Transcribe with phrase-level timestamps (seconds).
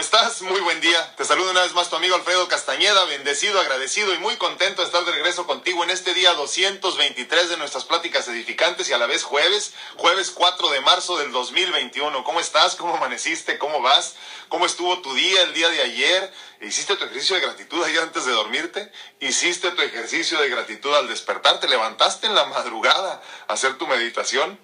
[0.00, 0.42] estás?
[0.42, 1.14] Muy buen día.
[1.16, 4.86] Te saludo una vez más tu amigo Alfredo Castañeda, bendecido, agradecido y muy contento de
[4.86, 9.06] estar de regreso contigo en este día 223 de nuestras pláticas edificantes y a la
[9.06, 12.22] vez jueves, jueves 4 de marzo del 2021.
[12.22, 12.76] ¿Cómo estás?
[12.76, 13.58] ¿Cómo amaneciste?
[13.58, 14.14] ¿Cómo vas?
[14.48, 16.32] ¿Cómo estuvo tu día el día de ayer?
[16.60, 18.92] ¿Hiciste tu ejercicio de gratitud ayer antes de dormirte?
[19.20, 21.60] ¿Hiciste tu ejercicio de gratitud al despertar?
[21.60, 24.60] ¿Te levantaste en la madrugada a hacer tu meditación?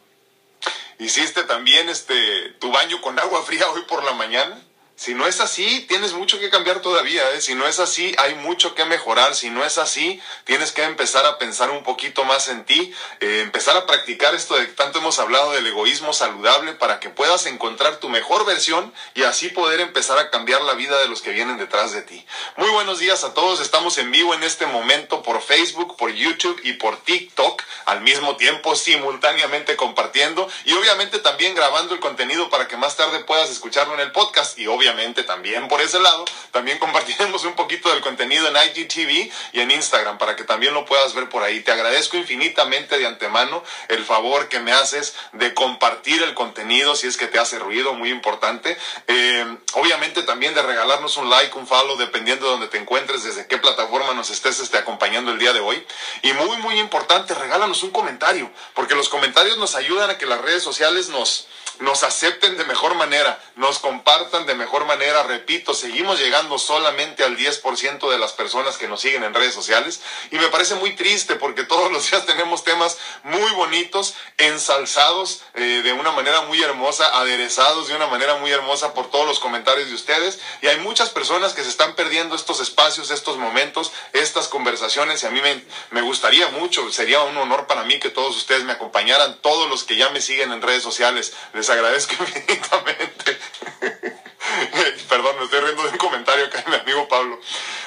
[0.98, 4.62] ¿Hiciste también este tu baño con agua fría hoy por la mañana?
[4.96, 7.28] Si no es así, tienes mucho que cambiar todavía.
[7.32, 7.40] ¿eh?
[7.40, 9.34] Si no es así, hay mucho que mejorar.
[9.34, 13.40] Si no es así, tienes que empezar a pensar un poquito más en ti, eh,
[13.42, 17.46] empezar a practicar esto de que tanto hemos hablado del egoísmo saludable para que puedas
[17.46, 21.32] encontrar tu mejor versión y así poder empezar a cambiar la vida de los que
[21.32, 22.24] vienen detrás de ti.
[22.56, 23.60] Muy buenos días a todos.
[23.60, 28.36] Estamos en vivo en este momento por Facebook, por YouTube y por TikTok al mismo
[28.36, 33.94] tiempo, simultáneamente compartiendo y obviamente también grabando el contenido para que más tarde puedas escucharlo
[33.94, 34.83] en el podcast y obviamente
[35.26, 40.18] también por ese lado, también compartiremos un poquito del contenido en IGTV y en Instagram
[40.18, 41.60] para que también lo puedas ver por ahí.
[41.60, 47.06] Te agradezco infinitamente de antemano el favor que me haces de compartir el contenido si
[47.06, 48.76] es que te hace ruido, muy importante.
[49.06, 53.46] Eh, obviamente también de regalarnos un like, un follow, dependiendo de donde te encuentres, desde
[53.46, 55.84] qué plataforma nos estés este, acompañando el día de hoy.
[56.22, 60.40] Y muy, muy importante, regálanos un comentario, porque los comentarios nos ayudan a que las
[60.40, 61.46] redes sociales nos
[61.80, 65.22] nos acepten de mejor manera, nos compartan de mejor manera.
[65.24, 70.00] Repito, seguimos llegando solamente al 10% de las personas que nos siguen en redes sociales
[70.30, 75.82] y me parece muy triste porque todos los días tenemos temas muy bonitos, ensalzados eh,
[75.82, 79.88] de una manera muy hermosa, aderezados de una manera muy hermosa por todos los comentarios
[79.88, 84.48] de ustedes y hay muchas personas que se están perdiendo estos espacios, estos momentos, estas
[84.48, 88.36] conversaciones y a mí me, me gustaría mucho, sería un honor para mí que todos
[88.36, 93.38] ustedes me acompañaran, todos los que ya me siguen en redes sociales les agradezco infinitamente.
[95.08, 97.40] Perdón, me estoy riendo de un comentario acá de mi amigo Pablo.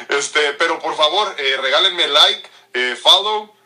[0.09, 3.56] Este, pero por favor, eh, regálenme like, eh, follow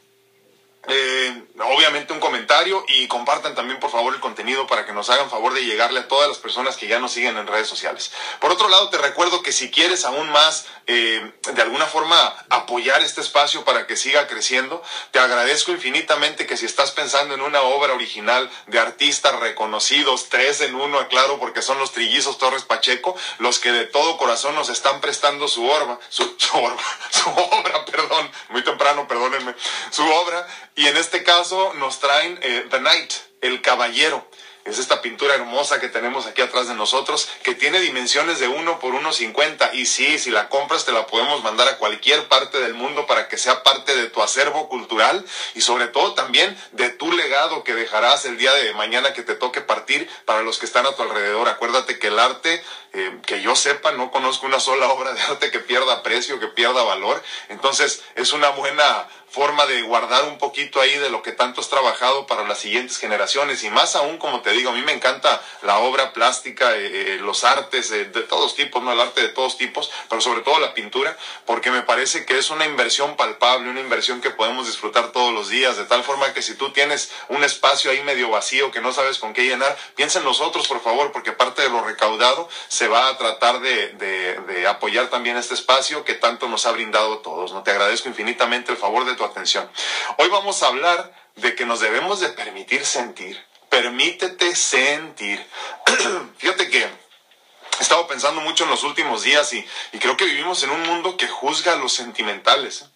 [0.88, 5.30] eh, obviamente un comentario y compartan también por favor el contenido para que nos hagan
[5.30, 8.12] favor de llegarle a todas las personas que ya nos siguen en redes sociales.
[8.40, 13.02] Por otro lado, te recuerdo que si quieres aún más eh, de alguna forma apoyar
[13.02, 14.82] este espacio para que siga creciendo,
[15.12, 20.62] te agradezco infinitamente que si estás pensando en una obra original de artistas reconocidos, tres
[20.62, 24.70] en uno, aclaro, porque son los trillizos Torres Pacheco, los que de todo corazón nos
[24.70, 26.58] están prestando su, orba, su, su,
[27.12, 29.54] su obra, perdón, muy temprano, perdónenme,
[29.92, 34.28] su obra y en este caso nos traen eh, The Knight, el caballero.
[34.64, 38.80] Es esta pintura hermosa que tenemos aquí atrás de nosotros, que tiene dimensiones de 1
[38.80, 39.72] por 1,50.
[39.74, 43.28] Y sí, si la compras te la podemos mandar a cualquier parte del mundo para
[43.28, 47.74] que sea parte de tu acervo cultural y sobre todo también de tu legado que
[47.74, 51.02] dejarás el día de mañana que te toque partir para los que están a tu
[51.02, 51.50] alrededor.
[51.50, 55.50] Acuérdate que el arte, eh, que yo sepa, no conozco una sola obra de arte
[55.50, 57.24] que pierda precio, que pierda valor.
[57.50, 61.70] Entonces es una buena forma de guardar un poquito ahí de lo que tanto has
[61.70, 65.42] trabajado para las siguientes generaciones y más aún como te digo a mí me encanta
[65.62, 69.58] la obra plástica eh, eh, los artes de todos tipos no el arte de todos
[69.58, 73.80] tipos pero sobre todo la pintura porque me parece que es una inversión palpable una
[73.80, 77.44] inversión que podemos disfrutar todos los días de tal forma que si tú tienes un
[77.46, 81.14] espacio ahí medio vacío que no sabes con qué llenar piensa en nosotros por favor
[81.14, 86.04] porque parte de lo recaudado se va a tratar de, de, apoyar también este espacio
[86.04, 89.70] que tanto nos ha brindado a todos no te agradezco infinitamente el favor de atención.
[90.18, 93.44] Hoy vamos a hablar de que nos debemos de permitir sentir.
[93.70, 95.46] Permítete sentir.
[96.38, 100.62] Fíjate que he estado pensando mucho en los últimos días y, y, creo que vivimos
[100.64, 102.91] en un mundo que juzga a los sentimentales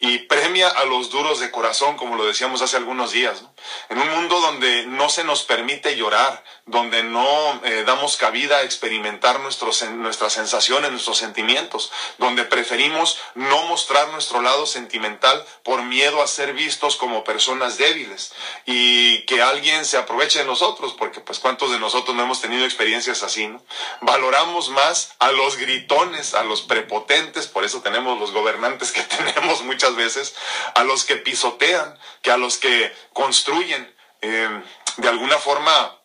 [0.00, 3.42] y premia a los duros de corazón, como lo decíamos hace algunos días.
[3.42, 3.52] ¿no?
[3.88, 8.62] En un mundo donde no se nos permite llorar, donde no eh, damos cabida a
[8.62, 16.22] experimentar nuestros, nuestras sensaciones, nuestros sentimientos, donde preferimos no mostrar nuestro lado sentimental por miedo
[16.22, 18.32] a ser vistos como personas débiles
[18.66, 22.64] y que alguien se aproveche de nosotros, porque pues cuántos de nosotros no hemos tenido
[22.64, 23.62] experiencias así, ¿no?
[24.02, 29.47] Valoramos más a los gritones, a los prepotentes, por eso tenemos los gobernantes que tenemos
[29.62, 30.34] muchas veces,
[30.74, 34.62] a los que pisotean, que a los que construyen eh,
[34.96, 35.98] de alguna forma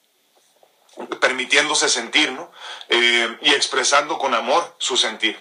[1.19, 2.51] permitiéndose sentir, ¿no?
[2.89, 5.37] Eh, y expresando con amor su sentir.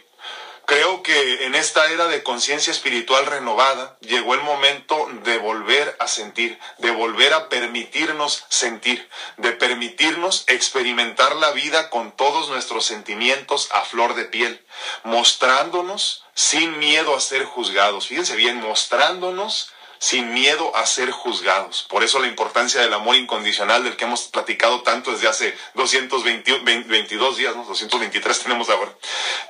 [0.66, 6.06] Creo que en esta era de conciencia espiritual renovada llegó el momento de volver a
[6.06, 13.68] sentir, de volver a permitirnos sentir, de permitirnos experimentar la vida con todos nuestros sentimientos
[13.72, 14.64] a flor de piel,
[15.02, 18.06] mostrándonos sin miedo a ser juzgados.
[18.06, 21.86] Fíjense bien, mostrándonos sin miedo a ser juzgados.
[21.88, 27.36] Por eso la importancia del amor incondicional del que hemos platicado tanto desde hace 222
[27.36, 27.62] días, ¿no?
[27.62, 28.92] 223 tenemos ahora.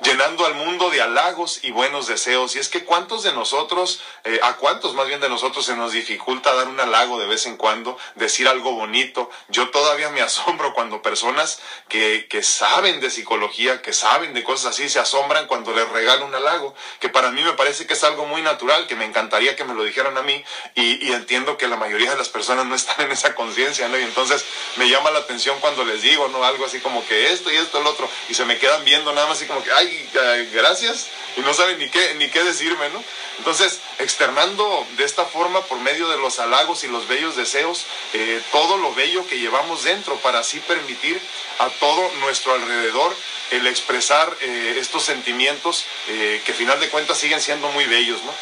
[0.03, 2.55] Llenando al mundo de halagos y buenos deseos.
[2.55, 5.91] Y es que cuántos de nosotros, eh, a cuántos más bien de nosotros se nos
[5.91, 9.31] dificulta dar un halago de vez en cuando, decir algo bonito.
[9.47, 14.75] Yo todavía me asombro cuando personas que, que saben de psicología, que saben de cosas
[14.75, 18.03] así, se asombran cuando les regalo un halago, que para mí me parece que es
[18.03, 20.42] algo muy natural, que me encantaría que me lo dijeran a mí
[20.75, 23.97] y, entiendo que la mayoría de las personas no están en esa conciencia, ¿no?
[23.97, 24.43] Y entonces
[24.77, 26.43] me llama la atención cuando les digo, ¿no?
[26.43, 29.27] Algo así como que esto y esto, el otro, y se me quedan viendo nada
[29.27, 30.09] más así como que, ay,
[30.53, 31.07] gracias,
[31.37, 33.03] y no saben ni qué, ni qué decirme, ¿no?
[33.39, 38.41] Entonces, externando de esta forma, por medio de los halagos y los bellos deseos, eh,
[38.51, 41.19] todo lo bello que llevamos dentro para así permitir
[41.59, 43.15] a todo nuestro alrededor
[43.51, 48.33] el expresar eh, estos sentimientos eh, que, final de cuentas, siguen siendo muy bellos, ¿no?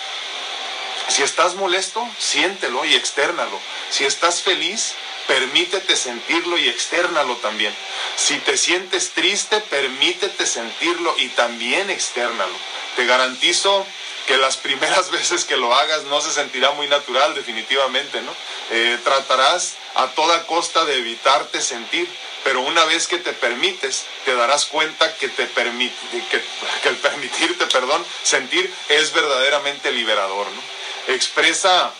[1.07, 3.59] Si estás molesto, siéntelo y externalo.
[3.89, 4.94] Si estás feliz,
[5.27, 7.74] permítete sentirlo y externalo también.
[8.15, 12.56] Si te sientes triste, permítete sentirlo y también externalo.
[12.95, 13.86] Te garantizo
[14.27, 18.33] que las primeras veces que lo hagas no se sentirá muy natural definitivamente, ¿no?
[18.71, 22.07] Eh, tratarás a toda costa de evitarte sentir,
[22.44, 25.95] pero una vez que te permites, te darás cuenta que, te permite,
[26.30, 30.80] que, el permitirte, perdón, sentir es verdaderamente liberador, ¿no?
[31.13, 31.93] Expresa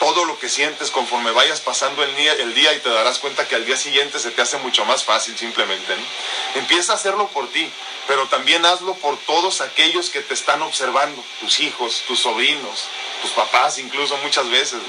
[0.00, 3.48] todo lo que sientes conforme vayas pasando el día, el día y te darás cuenta
[3.48, 5.94] que al día siguiente se te hace mucho más fácil simplemente.
[6.54, 7.70] Empieza a hacerlo por ti,
[8.06, 12.84] pero también hazlo por todos aquellos que te están observando, tus hijos, tus sobrinos,
[13.22, 14.80] tus papás incluso muchas veces.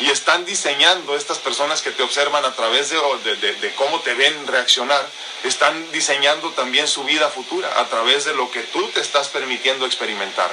[0.00, 5.06] Y están diseñando estas personas que te observan a través de, cómo te ven reaccionar,
[5.44, 9.84] están diseñando también su vida futura a través de lo que tú te estás permitiendo
[9.84, 10.50] experimentar.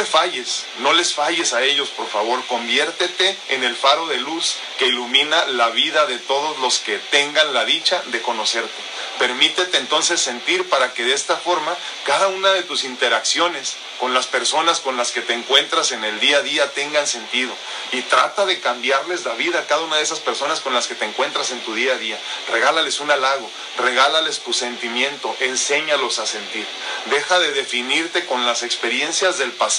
[0.00, 2.42] Te falles, no les falles a ellos, por favor.
[2.46, 7.52] Conviértete en el faro de luz que ilumina la vida de todos los que tengan
[7.52, 8.82] la dicha de conocerte.
[9.18, 14.26] Permítete entonces sentir para que de esta forma cada una de tus interacciones con las
[14.26, 17.52] personas con las que te encuentras en el día a día tengan sentido.
[17.92, 20.94] Y trata de cambiarles la vida a cada una de esas personas con las que
[20.94, 22.18] te encuentras en tu día a día.
[22.50, 26.66] Regálales un halago, regálales tu sentimiento, enséñalos a sentir.
[27.06, 29.69] Deja de definirte con las experiencias del pasado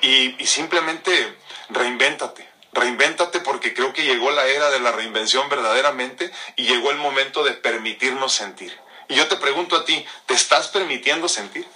[0.00, 1.36] y, y simplemente
[1.70, 2.48] reinvéntate.
[2.72, 7.42] Reinvéntate porque creo que llegó la era de la reinvención verdaderamente y llegó el momento
[7.42, 8.78] de permitirnos sentir.
[9.08, 11.66] Y yo te pregunto a ti, ¿te estás permitiendo sentir?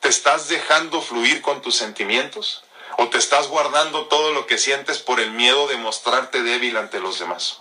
[0.00, 2.64] ¿Te estás dejando fluir con tus sentimientos?
[2.98, 6.98] ¿O te estás guardando todo lo que sientes por el miedo de mostrarte débil ante
[6.98, 7.60] los demás?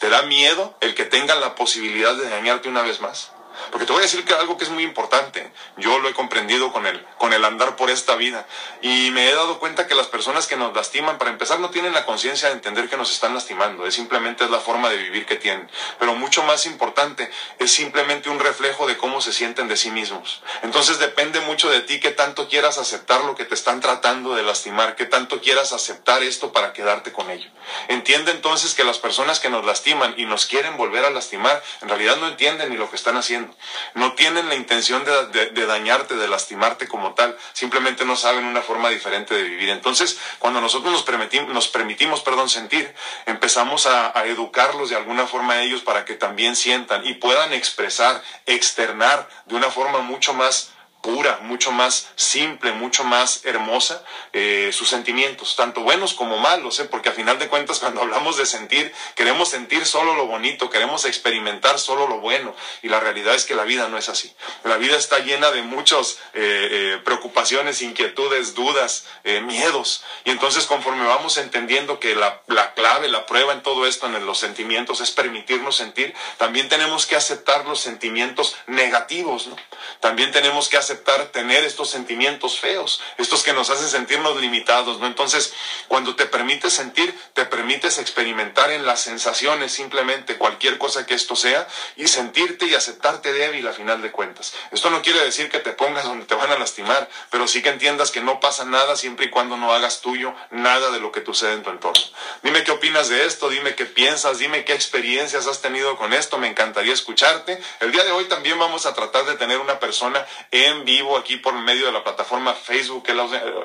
[0.00, 3.32] ¿Te da miedo el que tengan la posibilidad de dañarte una vez más?
[3.70, 6.72] Porque te voy a decir que algo que es muy importante, yo lo he comprendido
[6.72, 8.46] con el, con el andar por esta vida
[8.82, 11.92] y me he dado cuenta que las personas que nos lastiman, para empezar, no tienen
[11.92, 15.26] la conciencia de entender que nos están lastimando, es simplemente es la forma de vivir
[15.26, 15.70] que tienen.
[15.98, 20.42] Pero mucho más importante, es simplemente un reflejo de cómo se sienten de sí mismos.
[20.62, 24.42] Entonces depende mucho de ti qué tanto quieras aceptar lo que te están tratando de
[24.42, 27.50] lastimar, qué tanto quieras aceptar esto para quedarte con ello.
[27.88, 31.88] Entiende entonces que las personas que nos lastiman y nos quieren volver a lastimar, en
[31.88, 33.47] realidad no entienden ni lo que están haciendo
[33.94, 38.88] no tienen la intención de, dañarte, de lastimarte como tal, simplemente no saben una forma
[38.88, 39.70] diferente de vivir.
[39.70, 42.94] Entonces, cuando nosotros nos permitimos, nos permitimos perdón, sentir,
[43.26, 47.52] empezamos a, a educarlos de alguna forma a ellos para que también sientan y puedan
[47.52, 54.70] expresar, externar de una forma mucho más pura, mucho más simple, mucho más hermosa eh,
[54.72, 56.84] sus sentimientos, tanto buenos como malos, ¿eh?
[56.84, 61.04] porque a final de cuentas cuando hablamos de sentir, queremos sentir solo lo bonito, queremos
[61.04, 64.34] experimentar solo lo bueno, y la realidad es que la vida no es así.
[64.64, 69.06] La vida está llena de muchas eh, preocupaciones, inquietudes, dudas,
[69.42, 74.06] miedos, y entonces conforme vamos entendiendo que la, la clave, la prueba en todo esto,
[74.06, 79.56] en los sentimientos, es permitirnos sentir, también tenemos que aceptar los sentimientos negativos, ¿no?
[80.00, 84.98] También tenemos que aceptar aceptar tener estos sentimientos feos, estos que nos hacen sentirnos limitados,
[84.98, 85.06] ¿no?
[85.06, 85.52] Entonces,
[85.86, 91.36] cuando te permites sentir, te permites experimentar en las sensaciones simplemente cualquier cosa que esto
[91.36, 94.54] sea y sentirte y aceptarte débil a final de cuentas.
[94.70, 97.68] Esto no quiere decir que te pongas donde te van a lastimar, pero sí que
[97.68, 101.24] entiendas que no pasa nada siempre y cuando no hagas tuyo nada de lo que
[101.24, 102.02] sucede en tu entorno.
[102.42, 106.38] Dime qué opinas de esto, dime qué piensas, dime qué experiencias has tenido con esto,
[106.38, 107.60] me encantaría escucharte.
[107.80, 111.36] El día de hoy también vamos a tratar de tener una persona en vivo aquí
[111.36, 113.14] por medio de la plataforma Facebook, que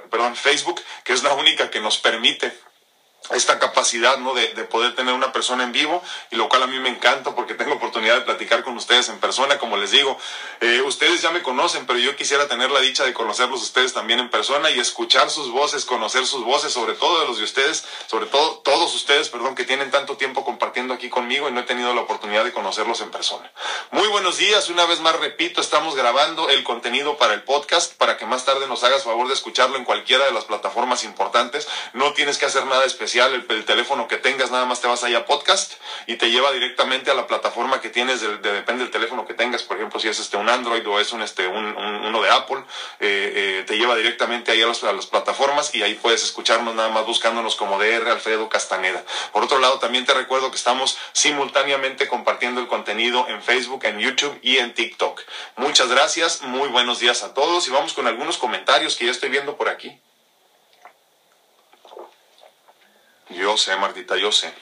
[0.10, 2.52] perdón, Facebook, que es la única que nos permite
[3.32, 4.34] esta capacidad ¿no?
[4.34, 7.34] de, de, poder tener una persona en vivo y lo cual a mí me encanta
[7.34, 10.18] porque tengo oportunidad de platicar con ustedes en persona como les digo.
[10.60, 14.20] Eh, ustedes ya me conocen pero yo quisiera tener la dicha de conocerlos ustedes también
[14.20, 17.86] en persona y escuchar sus voces conocer sus voces sobre todo de los de ustedes
[18.08, 21.64] sobre todo todos ustedes perdón que tienen tanto tiempo compartiendo aquí conmigo y no he
[21.64, 23.50] tenido la oportunidad de conocerlos en persona.
[23.92, 28.18] Muy buenos días una vez más repito estamos grabando el contenido para el podcast para
[28.18, 31.68] que más tarde nos hagas favor de escucharlo en cualquiera de las plataformas importantes.
[31.94, 35.20] No tienes que hacer nada especial el, teléfono que tengas, nada más te vas allá
[35.20, 35.74] a podcast
[36.08, 39.64] y te lleva directamente a la plataforma que tienes, de, depende del teléfono que tengas,
[39.64, 42.64] por ejemplo, si es este un Android o es un, este, un, uno de Apple,
[43.00, 47.06] eh, eh, te lleva directamente ahí a, las plataformas y ahí puedes escucharnos nada más
[47.06, 49.04] buscándonos como DR Alfredo Castaneda.
[49.32, 54.00] Por otro lado, también te recuerdo que estamos simultáneamente compartiendo el contenido en Facebook, en
[54.00, 55.22] YouTube y en TikTok.
[55.58, 59.30] Muchas gracias, muy buenos días a todos y vamos con algunos comentarios que ya estoy
[59.30, 60.00] viendo por aquí.
[63.34, 64.54] Yo sé, Martita, yo sé.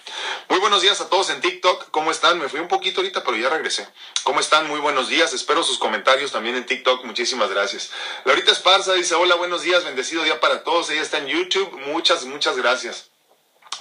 [0.49, 1.91] Muy buenos días a todos en TikTok.
[1.91, 2.39] ¿Cómo están?
[2.39, 3.87] Me fui un poquito ahorita, pero ya regresé.
[4.23, 4.67] ¿Cómo están?
[4.67, 5.33] Muy buenos días.
[5.33, 7.03] Espero sus comentarios también en TikTok.
[7.05, 7.91] Muchísimas gracias.
[8.25, 9.83] Laurita Esparza dice, hola, buenos días.
[9.83, 10.89] Bendecido día para todos.
[10.89, 11.71] Ella está en YouTube.
[11.85, 13.10] Muchas, muchas gracias.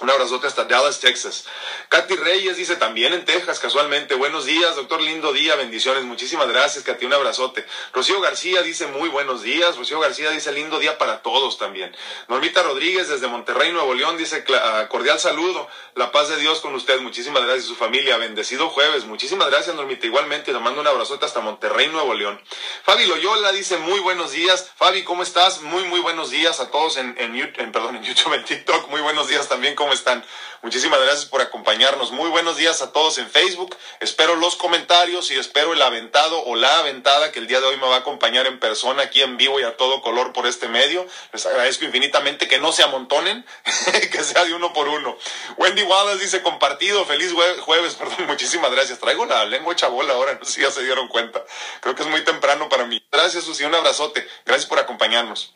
[0.01, 1.45] Un abrazote hasta Dallas, Texas.
[1.89, 4.15] Katy Reyes dice también en Texas, casualmente.
[4.15, 4.99] Buenos días, doctor.
[4.99, 6.05] Lindo día, bendiciones.
[6.05, 7.05] Muchísimas gracias, Katy.
[7.05, 7.63] Un abrazote.
[7.93, 9.77] Rocío García dice muy buenos días.
[9.77, 11.95] Rocío García dice lindo día para todos también.
[12.29, 15.69] Normita Rodríguez desde Monterrey, Nuevo León dice ah, cordial saludo.
[15.93, 16.99] La paz de Dios con usted.
[17.01, 18.17] Muchísimas gracias, su familia.
[18.17, 19.05] Bendecido jueves.
[19.05, 20.07] Muchísimas gracias, Normita.
[20.07, 22.41] Igualmente, le mando un abrazote hasta Monterrey, Nuevo León.
[22.83, 24.71] Fabi Loyola dice muy buenos días.
[24.75, 25.61] Fabi, ¿cómo estás?
[25.61, 28.89] Muy, muy buenos días a todos en, en, en perdón, en YouTube, en TikTok.
[28.89, 29.75] Muy buenos días también.
[29.75, 30.23] ¿Cómo están?
[30.63, 32.11] Muchísimas gracias por acompañarnos.
[32.11, 33.75] Muy buenos días a todos en Facebook.
[33.99, 37.77] Espero los comentarios y espero el aventado o la aventada que el día de hoy
[37.77, 40.67] me va a acompañar en persona aquí en vivo y a todo color por este
[40.67, 41.07] medio.
[41.33, 43.43] Les agradezco infinitamente que no se amontonen,
[44.11, 45.17] que sea de uno por uno.
[45.57, 48.99] Wendy Wallace dice compartido, feliz jueves, perdón, muchísimas gracias.
[48.99, 51.43] Traigo la lengua chabola ahora, no sé si ya se dieron cuenta.
[51.79, 53.03] Creo que es muy temprano para mí.
[53.11, 54.27] Gracias, Susi, un abrazote.
[54.45, 55.55] Gracias por acompañarnos.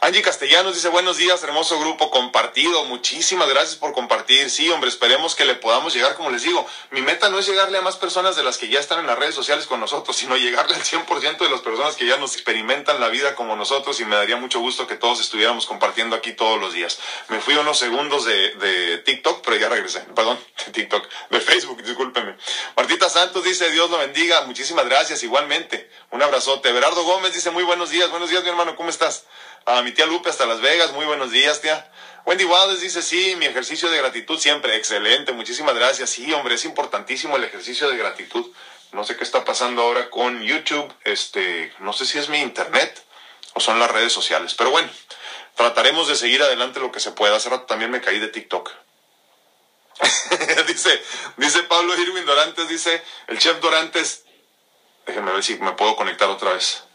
[0.00, 2.84] Angie Castellanos dice buenos días, hermoso grupo compartido.
[2.84, 4.48] Muchísimas gracias por compartir.
[4.48, 6.66] Sí, hombre, esperemos que le podamos llegar, como les digo.
[6.90, 9.18] Mi meta no es llegarle a más personas de las que ya están en las
[9.18, 13.00] redes sociales con nosotros, sino llegarle al 100% de las personas que ya nos experimentan
[13.00, 16.60] la vida como nosotros y me daría mucho gusto que todos estuviéramos compartiendo aquí todos
[16.60, 16.98] los días.
[17.28, 20.00] Me fui unos segundos de, de TikTok, pero ya regresé.
[20.14, 22.36] Perdón, de TikTok, de Facebook, discúlpeme.
[22.76, 24.42] Martita Santos dice Dios lo bendiga.
[24.42, 25.90] Muchísimas gracias, igualmente.
[26.12, 26.72] Un abrazote.
[26.72, 28.10] Berardo Gómez dice muy buenos días.
[28.10, 29.24] Buenos días, mi hermano, ¿cómo estás?
[29.68, 31.86] A mi tía Lupe hasta Las Vegas, muy buenos días, tía.
[32.24, 36.08] Wendy Wallace dice, sí, mi ejercicio de gratitud siempre, excelente, muchísimas gracias.
[36.08, 38.46] Sí, hombre, es importantísimo el ejercicio de gratitud.
[38.92, 43.04] No sé qué está pasando ahora con YouTube, este, no sé si es mi internet
[43.52, 44.88] o son las redes sociales, pero bueno,
[45.54, 47.36] trataremos de seguir adelante lo que se pueda.
[47.36, 48.70] Hace rato también me caí de TikTok.
[50.66, 51.02] dice,
[51.36, 54.24] dice Pablo Irwin Dorantes, dice, el chef Dorantes,
[55.06, 56.87] déjenme ver si me puedo conectar otra vez.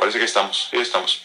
[0.00, 1.20] Parece que estamos, sí estamos.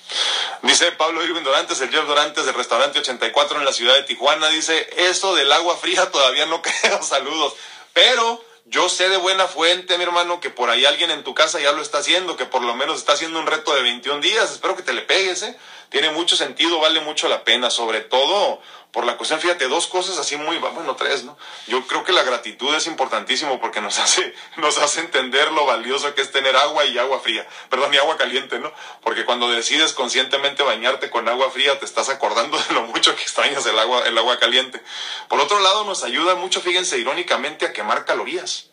[0.62, 4.50] Dice Pablo Irwin Dorantes, el chef Dorantes del restaurante 84 en la ciudad de Tijuana,
[4.50, 7.53] dice, eso del agua fría todavía no creo, saludos.
[7.94, 11.62] Pero yo sé de buena fuente, mi hermano, que por ahí alguien en tu casa
[11.62, 14.51] ya lo está haciendo, que por lo menos está haciendo un reto de 21 días.
[14.51, 15.58] Espero que te le pegues, ¿eh?
[15.88, 18.60] Tiene mucho sentido, vale mucho la pena, sobre todo
[18.96, 21.38] por la cuestión, fíjate, dos cosas así muy, bueno, tres, ¿no?
[21.68, 26.16] Yo creo que la gratitud es importantísimo porque nos hace, nos hace entender lo valioso
[26.16, 28.72] que es tener agua y agua fría, perdón, y agua caliente, ¿no?
[29.02, 33.22] Porque cuando decides conscientemente bañarte con agua fría, te estás acordando de lo mucho que
[33.22, 34.82] extrañas el agua, el agua caliente.
[35.28, 38.70] Por otro lado, nos ayuda mucho, fíjense, irónicamente, a quemar calorías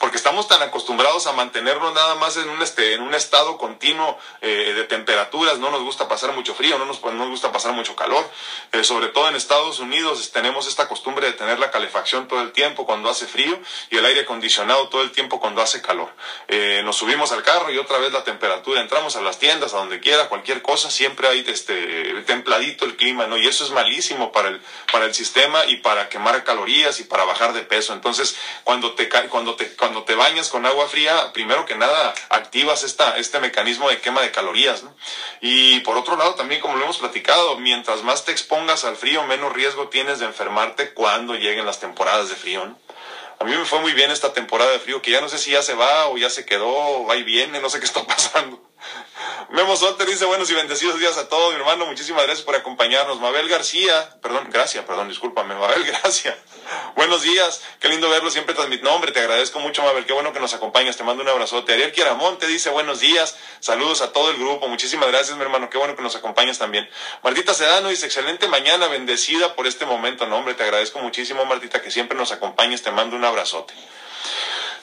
[0.00, 4.18] porque estamos tan acostumbrados a mantenernos nada más en un, este, en un estado continuo
[4.40, 7.72] eh, de temperaturas, no nos gusta pasar mucho frío, no nos, no nos gusta pasar
[7.72, 8.28] mucho calor,
[8.72, 12.52] eh, sobre todo en Estados Unidos tenemos esta costumbre de tener la calefacción todo el
[12.52, 13.58] tiempo cuando hace frío
[13.90, 16.12] y el aire acondicionado todo el tiempo cuando hace calor.
[16.48, 19.78] Eh, nos subimos al carro y otra vez la temperatura, entramos a las tiendas, a
[19.78, 21.74] donde quiera, cualquier cosa, siempre hay este,
[22.26, 23.36] templadito el clima, ¿no?
[23.36, 24.60] Y eso es malísimo para el,
[24.92, 27.92] para el sistema y para quemar calorías y para bajar de peso.
[27.92, 32.82] Entonces, cuando te, cuando te, cuando te bañas con agua fría, primero que nada activas
[32.84, 34.82] esta, este mecanismo de quema de calorías.
[34.82, 34.94] ¿no?
[35.40, 39.24] Y por otro lado, también como lo hemos platicado, mientras más te expongas al frío,
[39.24, 42.64] menos riesgo tienes de enfermarte cuando lleguen las temporadas de frío.
[42.64, 42.78] ¿no?
[43.40, 45.52] A mí me fue muy bien esta temporada de frío, que ya no sé si
[45.52, 48.67] ya se va o ya se quedó va y viene, no sé qué está pasando.
[49.50, 51.86] Memo Soter dice buenos y bendecidos días a todos, mi hermano.
[51.86, 53.18] Muchísimas gracias por acompañarnos.
[53.18, 56.36] Mabel García, perdón, gracias, perdón, discúlpame, Mabel, gracias.
[56.96, 59.10] Buenos días, qué lindo verlo siempre tras mi nombre.
[59.10, 60.96] Te agradezco mucho, Mabel, qué bueno que nos acompañas.
[60.96, 61.72] Te mando un abrazote.
[61.72, 64.68] Ariel Quiaramonte dice buenos días, saludos a todo el grupo.
[64.68, 66.88] Muchísimas gracias, mi hermano, qué bueno que nos acompañas también.
[67.22, 70.26] Martita Sedano dice excelente mañana, bendecida por este momento.
[70.26, 72.82] No, hombre, te agradezco muchísimo, Martita, que siempre nos acompañes.
[72.82, 73.72] Te mando un abrazote.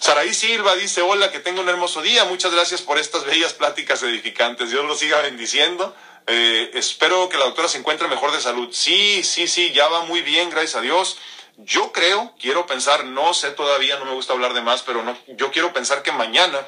[0.06, 2.26] Saraí Silva dice, hola, que tenga un hermoso día.
[2.26, 4.70] Muchas gracias por estas bellas pláticas edificantes.
[4.70, 5.96] Dios los siga bendiciendo.
[6.28, 8.70] Eh, espero que la doctora se encuentre mejor de salud.
[8.72, 11.18] Sí, sí, sí, ya va muy bien, gracias a Dios.
[11.58, 15.18] Yo creo, quiero pensar, no sé todavía, no me gusta hablar de más, pero no,
[15.26, 16.60] yo quiero pensar que mañana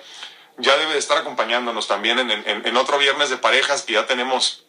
[0.57, 4.63] ya debe de estar acompañándonos también en, en otro viernes de parejas que ya tenemos,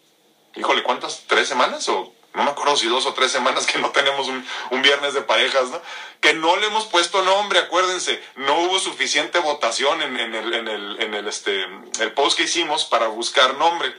[0.56, 1.22] híjole, ¿cuántas?
[1.26, 4.44] ¿Tres semanas o no me acuerdo si dos o tres semanas que no tenemos un,
[4.80, 5.82] viernes de parejas, ¿no?
[6.20, 10.68] Que no le hemos puesto nombre, acuérdense, no hubo suficiente votación en, en, el, en,
[10.68, 11.64] el, en el, este,
[12.00, 13.92] el post que hicimos para buscar nombre.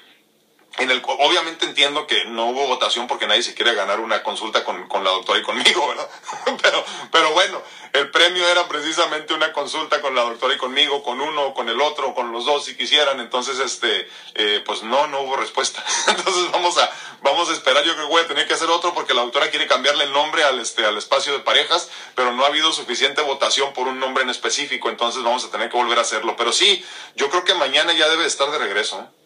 [0.80, 4.64] En el, obviamente entiendo que no hubo votación porque nadie se quiere ganar una consulta
[4.64, 6.10] con, con la doctora y conmigo, ¿verdad?
[6.62, 7.62] pero, pero bueno,
[7.94, 11.82] el premio era precisamente una consulta con la doctora y conmigo, con uno, con el
[11.82, 13.20] otro, con los dos si quisieran.
[13.20, 15.84] Entonces, este, eh, pues no, no hubo respuesta.
[16.08, 16.90] Entonces vamos a,
[17.22, 17.84] vamos a esperar.
[17.84, 20.14] Yo creo que voy a tener que hacer otro porque la doctora quiere cambiarle el
[20.14, 24.00] nombre al, este, al espacio de parejas, pero no ha habido suficiente votación por un
[24.00, 24.90] nombre en específico.
[24.90, 26.36] Entonces vamos a tener que volver a hacerlo.
[26.38, 29.00] Pero sí, yo creo que mañana ya debe estar de regreso.
[29.00, 29.19] ¿eh?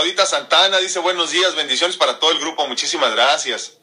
[0.00, 3.74] Claudita Santana dice buenos días, bendiciones para todo el grupo, muchísimas gracias.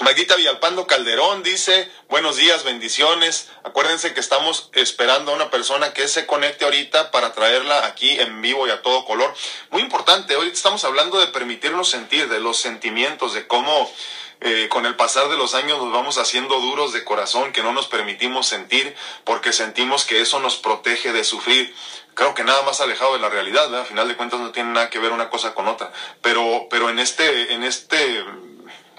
[0.00, 3.48] Magdita Villalpando Calderón dice, buenos días, bendiciones.
[3.64, 8.40] Acuérdense que estamos esperando a una persona que se conecte ahorita para traerla aquí en
[8.40, 9.34] vivo y a todo color.
[9.70, 13.92] Muy importante, hoy estamos hablando de permitirnos sentir, de los sentimientos, de cómo
[14.40, 17.72] eh, con el pasar de los años nos vamos haciendo duros de corazón, que no
[17.72, 18.94] nos permitimos sentir
[19.24, 21.74] porque sentimos que eso nos protege de sufrir
[22.14, 23.80] creo que nada más alejado de la realidad, ¿verdad?
[23.80, 25.90] A final de cuentas no tiene nada que ver una cosa con otra.
[26.20, 28.24] Pero, pero en este, en este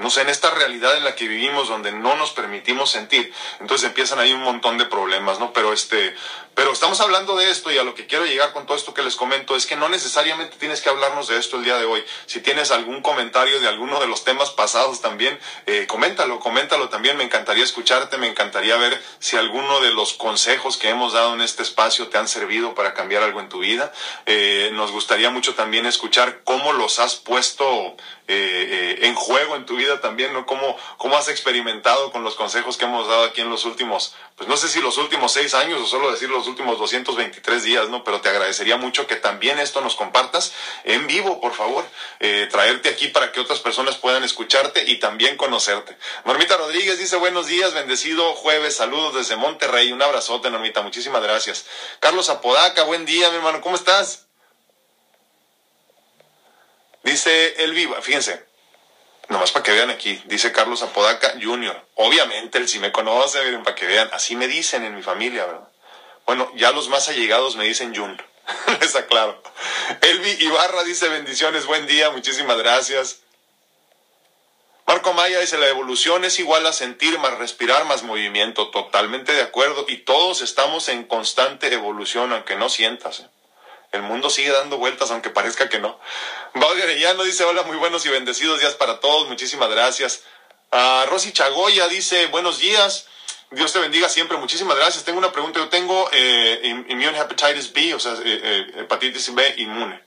[0.02, 3.88] no sé, en esta realidad en la que vivimos donde no nos permitimos sentir, entonces
[3.88, 5.54] empiezan ahí un montón de problemas, ¿no?
[5.54, 6.16] Pero este,
[6.54, 9.02] pero estamos hablando de esto y a lo que quiero llegar con todo esto que
[9.02, 12.04] les comento es que no necesariamente tienes que hablarnos de esto el día de hoy.
[12.26, 17.16] Si tienes algún comentario de alguno de los temas pasados también, eh, coméntalo, coméntalo también.
[17.16, 21.42] Me encantaría escucharte, me encantaría ver si alguno de los consejos que hemos dado en
[21.42, 23.94] este espacio te han servido para cambiar algo en tu vida.
[24.26, 27.96] Eh, nos gustaría mucho también escuchar cómo los has puesto
[28.28, 30.46] eh, en juego en tu vida también, ¿no?
[30.46, 34.48] Cómo, cómo has experimentado con los consejos que hemos dado aquí en los últimos, pues
[34.48, 38.04] no sé si los últimos seis años o solo decir los últimos 223 días, ¿no?
[38.04, 40.54] Pero te agradecería mucho que también esto nos compartas
[40.84, 41.86] en vivo, por favor.
[42.20, 45.98] Eh, traerte aquí para que otras personas puedan escucharte y también conocerte.
[46.26, 49.92] Normita Rodríguez dice buenos días, bendecido jueves, saludos desde Monterrey.
[49.92, 51.66] Un abrazote, Normita, muchísimas gracias.
[52.00, 54.31] Carlos Apodaca, buen día, mi hermano, ¿cómo estás?
[57.04, 58.46] Dice el vivo, fíjense,
[59.30, 61.82] nomás para que vean aquí, dice Carlos Apodaca Jr.
[61.96, 65.46] Obviamente él sí me conoce, miren, para que vean, así me dicen en mi familia,
[65.46, 65.68] ¿verdad?
[66.26, 68.22] Bueno, ya los más allegados me dicen Jun,
[68.80, 69.42] les aclaro.
[70.02, 73.22] Elvi Ibarra dice bendiciones, buen día, muchísimas gracias.
[74.92, 79.42] Marco Maya dice la evolución es igual a sentir más respirar más movimiento, totalmente de
[79.42, 83.22] acuerdo y todos estamos en constante evolución aunque no sientas.
[83.22, 83.30] ¿eh?
[83.92, 86.00] El mundo sigue dando vueltas, aunque parezca que no.
[86.54, 90.24] Baudio Arellano dice, hola, muy buenos y bendecidos días para todos, muchísimas gracias.
[90.72, 93.08] Uh, Rosy Chagoya dice, buenos días,
[93.52, 95.04] Dios te bendiga siempre, muchísimas gracias.
[95.04, 99.56] Tengo una pregunta, yo tengo eh, immune hepatitis B, o sea, eh, eh, hepatitis B
[99.58, 100.02] inmune.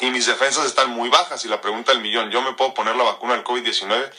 [0.00, 2.96] Y mis defensas están muy bajas y la pregunta del millón, ¿yo me puedo poner
[2.96, 4.10] la vacuna del COVID-19?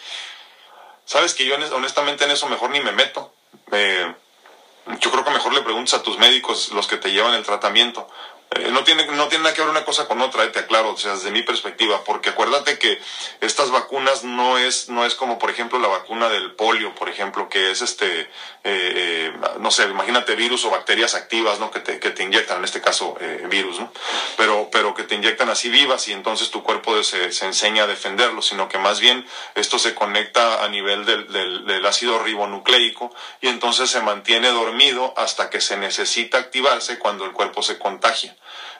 [1.05, 3.31] Sabes que yo honestamente en eso mejor ni me meto.
[3.71, 8.09] yo creo que mejor le preguntas a tus médicos, los que te llevan el tratamiento,
[8.55, 10.91] eh, no, tiene, no tiene nada que ver una cosa con otra, eh, te aclaro,
[10.91, 12.99] o sea, desde mi perspectiva, porque acuérdate que
[13.41, 17.49] estas vacunas no es, no es como, por ejemplo, la vacuna del polio, por ejemplo,
[17.49, 18.29] que es este,
[18.63, 21.69] eh, no sé, imagínate virus o bacterias activas, ¿no?
[21.69, 23.17] Que te, que te inyectan, en este caso,
[23.49, 23.91] virus, ¿no?
[24.37, 27.87] Pero, pero que te inyectan así vivas y entonces tu cuerpo se, se enseña a
[27.87, 33.13] defenderlo, sino que más bien esto se conecta a nivel del, del, del ácido ribonucleico
[33.41, 38.35] y entonces se mantiene dormido hasta que se necesita activarse cuando el cuerpo se contagia.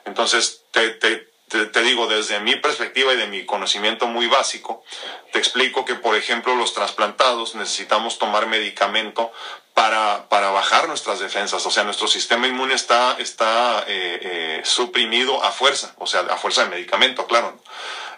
[0.06, 4.84] Entonces, te, te, te, digo, desde mi perspectiva y de mi conocimiento muy básico,
[5.32, 9.32] te explico que, por ejemplo, los trasplantados necesitamos tomar medicamento
[9.74, 11.66] para, para bajar nuestras defensas.
[11.66, 16.38] O sea, nuestro sistema inmune está, está eh, eh, suprimido a fuerza, o sea, a
[16.38, 17.60] fuerza de medicamento, claro.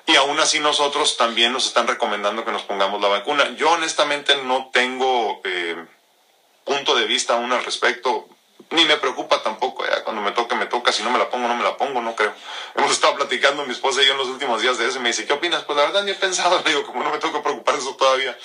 [0.06, 3.50] Y aún así nosotros también nos están recomendando que nos pongamos la vacuna.
[3.58, 5.76] Yo honestamente no tengo eh,
[6.64, 8.30] punto de vista aún al respecto
[8.70, 11.48] ni me preocupa tampoco, ya cuando me toca, me toca, si no me la pongo,
[11.48, 12.34] no me la pongo, no creo.
[12.76, 15.10] Hemos estado platicando mi esposa y yo en los últimos días de eso y me
[15.10, 15.64] dice, ¿qué opinas?
[15.64, 18.38] Pues la verdad ni he pensado, le digo, como no me toca preocupar eso todavía.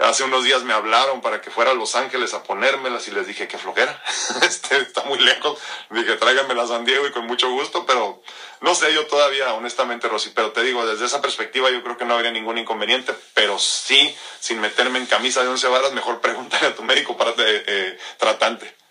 [0.00, 3.28] Hace unos días me hablaron para que fuera a Los Ángeles a ponérmelas y les
[3.28, 4.02] dije que flojera,
[4.42, 5.58] este, está muy lejos.
[5.90, 8.20] Dije, tráiganmelas a San Diego y con mucho gusto, pero
[8.60, 10.32] no sé yo todavía, honestamente, Rosy.
[10.34, 14.14] Pero te digo, desde esa perspectiva yo creo que no habría ningún inconveniente, pero sí,
[14.40, 18.83] sin meterme en camisa de once varas, mejor pregúntale a tu médico para, eh, tratante.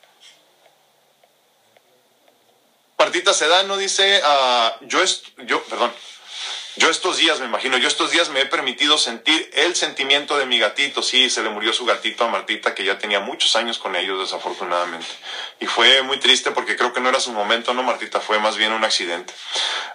[3.03, 4.99] Partita Sedano dice, uh, yo,
[5.45, 5.91] yo, perdón,
[6.77, 10.45] yo estos días, me imagino, yo estos días me he permitido sentir el sentimiento de
[10.45, 11.03] mi gatito.
[11.03, 14.21] Sí, se le murió su gatito a Martita, que ya tenía muchos años con ellos,
[14.21, 15.05] desafortunadamente.
[15.59, 18.21] Y fue muy triste porque creo que no era su momento, ¿no, Martita?
[18.21, 19.33] Fue más bien un accidente.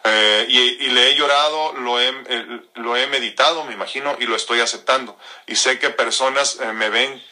[0.05, 4.37] Eh, y, le he llorado, lo he, eh, lo he meditado, me imagino, y lo
[4.37, 5.19] estoy aceptando.
[5.47, 7.23] Y sé que personas eh, me ven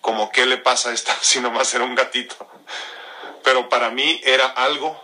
[0.00, 1.12] como, ¿qué le pasa a esta?
[1.20, 2.36] Si nomás era un gatito.
[3.42, 5.00] Pero para mí era algo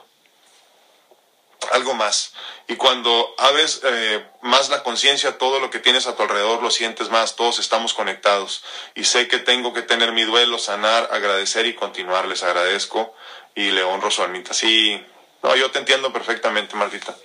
[1.72, 2.32] algo más.
[2.66, 6.70] Y cuando abres eh, más la conciencia, todo lo que tienes a tu alrededor lo
[6.70, 8.62] sientes más, todos estamos conectados.
[8.94, 12.26] Y sé que tengo que tener mi duelo, sanar, agradecer y continuar.
[12.26, 13.14] Les agradezco
[13.54, 14.54] y le honro su almita.
[14.54, 15.02] Sí,
[15.42, 17.16] no, yo te entiendo perfectamente, Martita.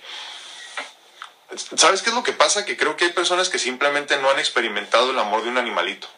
[1.76, 2.64] ¿Sabes qué es lo que pasa?
[2.64, 6.08] Que creo que hay personas que simplemente no han experimentado el amor de un animalito.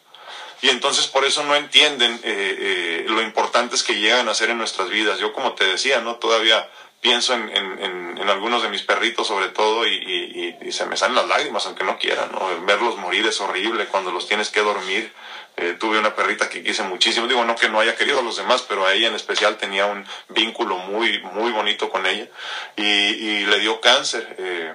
[0.63, 4.59] Y entonces por eso no entienden eh, eh, lo importantes que llegan a ser en
[4.59, 5.19] nuestras vidas.
[5.19, 6.17] Yo como te decía, ¿no?
[6.17, 6.69] Todavía
[7.01, 11.29] pienso en, en, en, algunos de mis perritos sobre todo y, se me salen las
[11.29, 12.65] lágrimas aunque no quiera, ¿no?
[12.67, 15.13] Verlos morir es horrible cuando los tienes que dormir.
[15.59, 18.37] Eh, tuve una perrita que quise muchísimo, digo no que no haya querido a los
[18.37, 22.29] demás, pero a ella en especial tenía un vínculo muy, muy bonito con ella
[22.77, 24.37] y, y le dio cáncer.
[24.39, 24.75] Eh,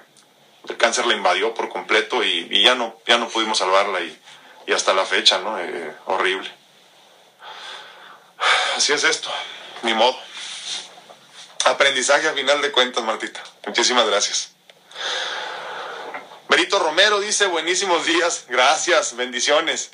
[0.70, 4.18] el cáncer la invadió por completo y, ya no, ya no pudimos salvarla y,
[4.68, 5.60] y hasta la fecha, ¿no?
[5.60, 6.52] Eh, horrible.
[8.76, 9.30] Así es esto,
[9.84, 10.18] ni modo.
[11.66, 13.44] Aprendizaje a final de cuentas, Martita.
[13.68, 14.52] Muchísimas gracias.
[16.50, 19.92] Berito Romero dice, buenísimos días, gracias, bendiciones.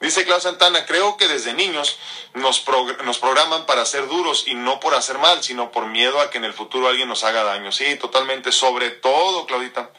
[0.00, 1.98] Dice Claudio Santana, creo que desde niños
[2.34, 2.64] nos,
[3.04, 6.38] nos programan para ser duros y no por hacer mal, sino por miedo a que
[6.38, 7.70] en el futuro alguien nos haga daño.
[7.72, 8.50] Sí, totalmente.
[8.50, 9.90] Sobre todo, Claudita,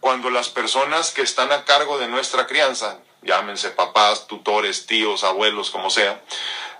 [0.00, 5.70] cuando las personas que están a cargo de nuestra crianza, llámense papás, tutores, tíos, abuelos,
[5.70, 6.22] como sea,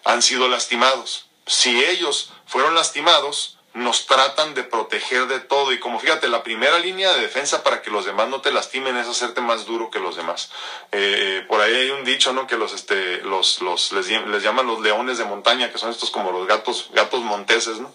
[0.04, 1.26] han sido lastimados.
[1.46, 6.78] Si ellos fueron lastimados, nos tratan de proteger de todo y como fíjate, la primera
[6.78, 10.00] línea de defensa para que los demás no te lastimen es hacerte más duro que
[10.00, 10.50] los demás.
[10.90, 12.46] Eh, por ahí hay un dicho, ¿no?
[12.46, 16.10] Que los, este, los, los, les, les llaman los leones de montaña, que son estos
[16.10, 17.92] como los gatos, gatos monteses, ¿no?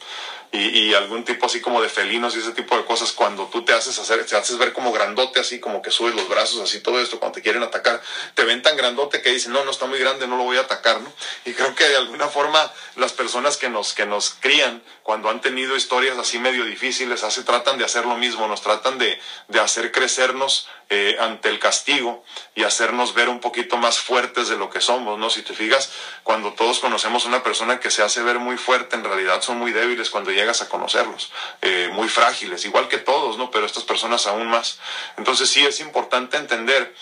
[0.54, 3.66] Y, y, algún tipo así como de felinos y ese tipo de cosas, cuando tú
[3.66, 6.80] te haces hacer, te haces ver como grandote así, como que subes los brazos así,
[6.80, 8.00] todo esto, cuando te quieren atacar,
[8.36, 10.62] te ven tan grandote que dicen, no, no está muy grande, no lo voy a
[10.62, 11.12] atacar, ¿no?
[11.46, 15.42] Y creo que de alguna forma las personas que nos, que nos crían, cuando han
[15.42, 19.60] tenido historias así medio difíciles, hace, tratan de hacer lo mismo, nos tratan de, de
[19.60, 24.70] hacer crecernos eh, ante el castigo y hacernos ver un poquito más fuertes de lo
[24.70, 25.32] que somos, ¿no?
[25.32, 28.96] Si te fijas, cuando todos conocemos a una persona que se hace ver muy fuerte,
[28.96, 33.38] en realidad son muy débiles cuando llegas a conocerlos, eh, muy frágiles, igual que todos,
[33.38, 33.50] ¿no?
[33.50, 34.80] Pero estas personas aún más.
[35.18, 36.94] Entonces sí es importante entender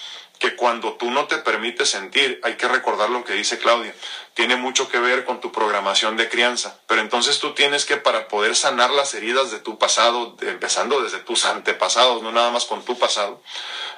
[0.42, 3.94] que cuando tú no te permites sentir, hay que recordar lo que dice Claudia,
[4.34, 8.28] tiene mucho que ver con tu programación de crianza, pero entonces tú tienes que para
[8.28, 12.84] poder sanar las heridas de tu pasado, empezando desde tus antepasados, no nada más con
[12.84, 13.44] tu pasado,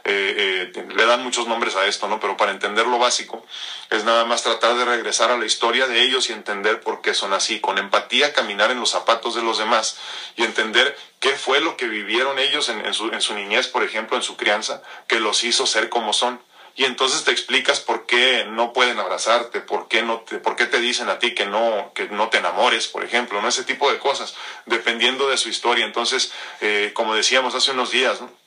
[0.05, 2.19] eh, eh, le dan muchos nombres a esto, ¿no?
[2.19, 3.45] Pero para entender lo básico
[3.89, 7.13] es nada más tratar de regresar a la historia de ellos y entender por qué
[7.13, 9.97] son así, con empatía caminar en los zapatos de los demás
[10.35, 14.17] y entender qué fue lo que vivieron ellos en, su, en su niñez, por ejemplo,
[14.17, 16.39] en su crianza, que los hizo ser como son
[16.75, 20.65] y entonces te explicas por qué no pueden abrazarte, por qué no te, por qué
[20.65, 23.47] te dicen a ti que no, que no te enamores, por ejemplo, ¿no?
[23.47, 24.33] Ese tipo de cosas,
[24.65, 25.85] dependiendo de su historia.
[25.85, 28.42] Entonces, eh, como decíamos hace unos días, ¿no?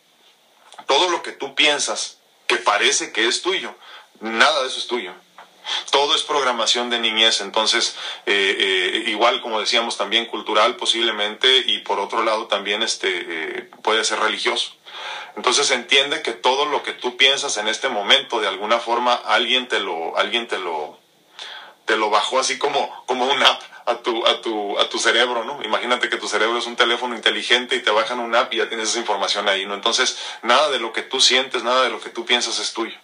[0.86, 3.74] Todo lo que tú piensas que parece que es tuyo,
[4.20, 5.12] nada de eso es tuyo.
[5.90, 7.96] Todo es programación de niñez, entonces,
[8.26, 14.04] eh, eh, igual como decíamos, también cultural posiblemente, y por otro lado también este, puede
[14.04, 14.76] ser religioso.
[15.36, 19.66] Entonces entiende que todo lo que tú piensas en este momento, de alguna forma, alguien
[19.66, 21.00] te lo, alguien te lo,
[21.86, 25.44] te lo bajó así como, como una app a tu, a tu, a tu cerebro,
[25.44, 25.62] ¿no?
[25.62, 28.68] Imagínate que tu cerebro es un teléfono inteligente y te bajan una app y ya
[28.68, 29.74] tienes esa información ahí, ¿no?
[29.74, 32.96] Entonces, nada de lo que tú sientes, nada de lo que tú piensas es tuyo.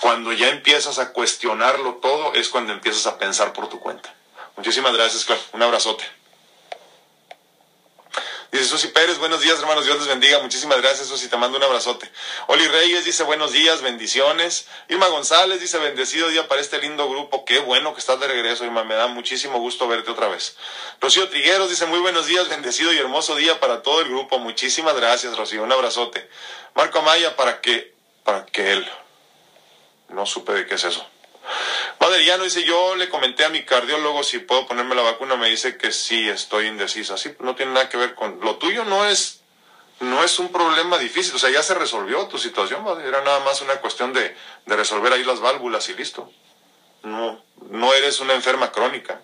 [0.00, 4.14] Cuando ya empiezas a cuestionarlo todo, es cuando empiezas a pensar por tu cuenta.
[4.56, 5.42] Muchísimas gracias, Clark.
[5.52, 6.04] Un abrazote.
[8.52, 10.38] Dice Susi Pérez, buenos días hermanos, Dios les bendiga.
[10.38, 12.10] Muchísimas gracias Susi, te mando un abrazote.
[12.46, 14.68] Oli Reyes dice buenos días, bendiciones.
[14.88, 17.44] Irma González dice bendecido día para este lindo grupo.
[17.44, 20.56] Qué bueno que estás de regreso, Irma, me da muchísimo gusto verte otra vez.
[21.00, 24.38] Rocío Trigueros dice muy buenos días, bendecido y hermoso día para todo el grupo.
[24.38, 26.28] Muchísimas gracias Rocío, un abrazote.
[26.74, 28.88] Marco Amaya para que, para que él.
[30.08, 31.04] No supe de qué es eso.
[32.00, 35.76] Maderiano dice, yo le comenté a mi cardiólogo si puedo ponerme la vacuna, me dice
[35.76, 37.16] que sí, estoy indecisa.
[37.16, 38.40] Sí, no tiene nada que ver con...
[38.40, 39.40] Lo tuyo no es,
[40.00, 43.60] no es un problema difícil, o sea, ya se resolvió tu situación, era nada más
[43.62, 46.30] una cuestión de, de resolver ahí las válvulas y listo.
[47.02, 49.22] No, no eres una enferma crónica.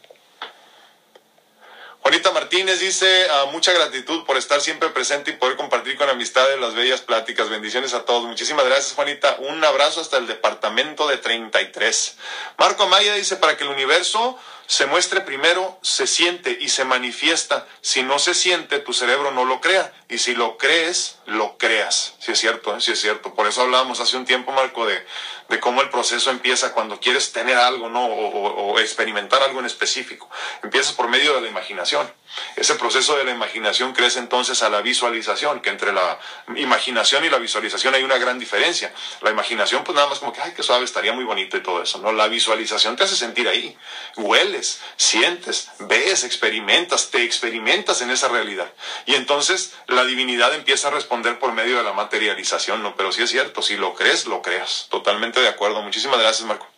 [2.02, 6.58] Juanita Martínez dice, ah, mucha gratitud por estar siempre presente y poder compartir con amistades
[6.58, 7.48] las bellas pláticas.
[7.48, 8.24] Bendiciones a todos.
[8.24, 9.36] Muchísimas gracias, Juanita.
[9.38, 12.16] Un abrazo hasta el departamento de 33.
[12.58, 14.36] Marco Amaya dice, para que el universo
[14.72, 17.66] se muestre primero, se siente y se manifiesta.
[17.82, 19.92] Si no se siente, tu cerebro no lo crea.
[20.08, 22.14] Y si lo crees, lo creas.
[22.20, 22.80] Si es cierto, ¿eh?
[22.80, 23.34] si es cierto.
[23.34, 25.06] Por eso hablábamos hace un tiempo, Marco, de,
[25.50, 28.06] de cómo el proceso empieza cuando quieres tener algo, ¿no?
[28.06, 30.30] O, o, experimentar algo en específico.
[30.62, 32.10] Empieza por medio de la imaginación.
[32.56, 36.18] Ese proceso de la imaginación crece entonces a la visualización, que entre la
[36.56, 38.92] imaginación y la visualización hay una gran diferencia.
[39.20, 41.82] La imaginación, pues nada más como que, ay, qué suave, estaría muy bonito y todo
[41.82, 42.12] eso, ¿no?
[42.12, 43.76] La visualización te hace sentir ahí.
[44.16, 48.70] Hueles, sientes, ves, experimentas, te experimentas en esa realidad.
[49.06, 52.96] Y entonces la divinidad empieza a responder por medio de la materialización, ¿no?
[52.96, 54.86] Pero sí es cierto, si lo crees, lo creas.
[54.90, 55.82] Totalmente de acuerdo.
[55.82, 56.71] Muchísimas gracias, Marco.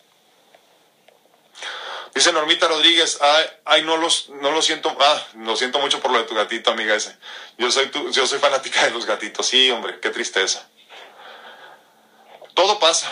[2.15, 6.11] Dice Normita Rodríguez, ay, ay, no los, no lo siento, ah, lo siento mucho por
[6.11, 7.13] lo de tu gatito, amiga ese.
[7.57, 9.45] Yo soy yo soy fanática de los gatitos.
[9.45, 10.65] Sí, hombre, qué tristeza.
[12.53, 13.11] Todo pasa.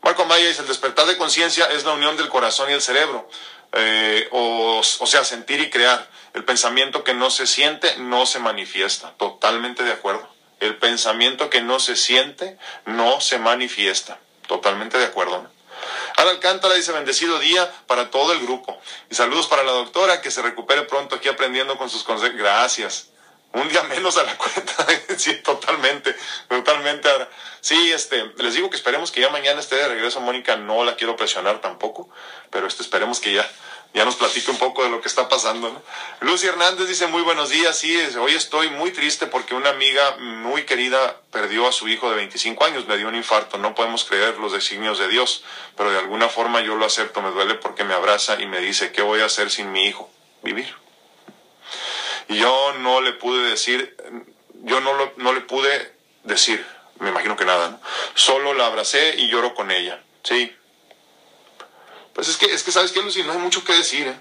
[0.00, 3.28] Marco Maya dice, el despertar de conciencia es la unión del corazón y el cerebro.
[3.72, 6.08] Eh, o, o sea, sentir y crear.
[6.34, 9.12] El pensamiento que no se siente no se manifiesta.
[9.16, 10.32] Totalmente de acuerdo.
[10.60, 14.20] El pensamiento que no se siente no se manifiesta.
[14.46, 15.50] Totalmente de acuerdo.
[16.16, 18.78] Ana Alcántara dice bendecido día para todo el grupo.
[19.10, 22.36] Y saludos para la doctora, que se recupere pronto aquí aprendiendo con sus consejos.
[22.36, 23.08] Gracias.
[23.52, 24.86] Un día menos a la cuenta.
[25.16, 26.14] sí, totalmente,
[26.48, 27.08] totalmente.
[27.60, 30.56] Sí, este, les digo que esperemos que ya mañana esté de regreso Mónica.
[30.56, 32.08] No la quiero presionar tampoco,
[32.50, 33.48] pero este, esperemos que ya
[33.94, 35.70] ya nos platica un poco de lo que está pasando.
[35.70, 35.82] ¿no?
[36.20, 40.64] Lucy Hernández dice muy buenos días, sí, hoy estoy muy triste porque una amiga muy
[40.64, 44.38] querida perdió a su hijo de 25 años, le dio un infarto, no podemos creer
[44.38, 45.44] los designios de Dios,
[45.76, 48.92] pero de alguna forma yo lo acepto, me duele porque me abraza y me dice,
[48.92, 50.10] ¿qué voy a hacer sin mi hijo?
[50.42, 50.74] Vivir.
[52.28, 53.96] Y yo no le pude decir,
[54.62, 56.64] yo no, lo, no le pude decir,
[56.98, 57.80] me imagino que nada, ¿no?
[58.14, 60.54] solo la abracé y lloro con ella, sí,
[62.14, 63.22] pues es que, es que ¿sabes qué, Lucy?
[63.22, 64.20] No hay mucho que decir, ¿eh?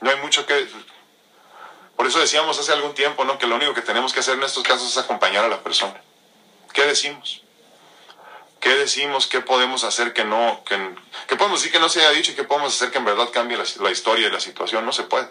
[0.00, 0.68] No hay mucho que...
[1.96, 3.38] Por eso decíamos hace algún tiempo, ¿no?
[3.38, 6.00] Que lo único que tenemos que hacer en estos casos es acompañar a la persona.
[6.72, 7.42] ¿Qué decimos?
[8.60, 9.26] ¿Qué decimos?
[9.26, 10.62] ¿Qué podemos hacer que no...
[10.64, 10.76] Que,
[11.28, 13.30] ¿Qué podemos decir que no se haya dicho y qué podemos hacer que en verdad
[13.32, 14.84] cambie la, la historia y la situación?
[14.84, 15.28] No se puede.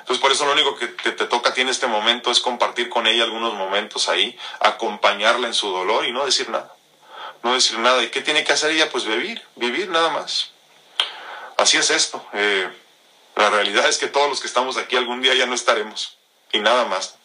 [0.00, 2.40] Entonces, por eso lo único que te, te, toca a ti en este momento es
[2.40, 6.74] compartir con ella algunos momentos ahí, acompañarla en su dolor y no decir nada
[7.42, 8.02] no decir nada.
[8.02, 8.90] ¿Y qué tiene que hacer ella?
[8.90, 10.50] Pues vivir, vivir nada más.
[11.56, 12.24] Así es esto.
[12.32, 12.70] Eh,
[13.36, 16.16] la realidad es que todos los que estamos aquí algún día ya no estaremos.
[16.52, 17.16] Y nada más.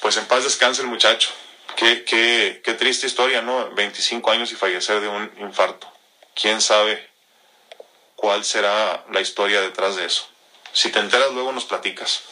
[0.00, 1.30] Pues en paz descanse el muchacho.
[1.76, 3.70] Qué, qué, qué triste historia, ¿no?
[3.70, 5.90] 25 años y fallecer de un infarto.
[6.34, 7.10] ¿Quién sabe
[8.16, 10.26] cuál será la historia detrás de eso?
[10.72, 12.22] Si te enteras luego nos platicas.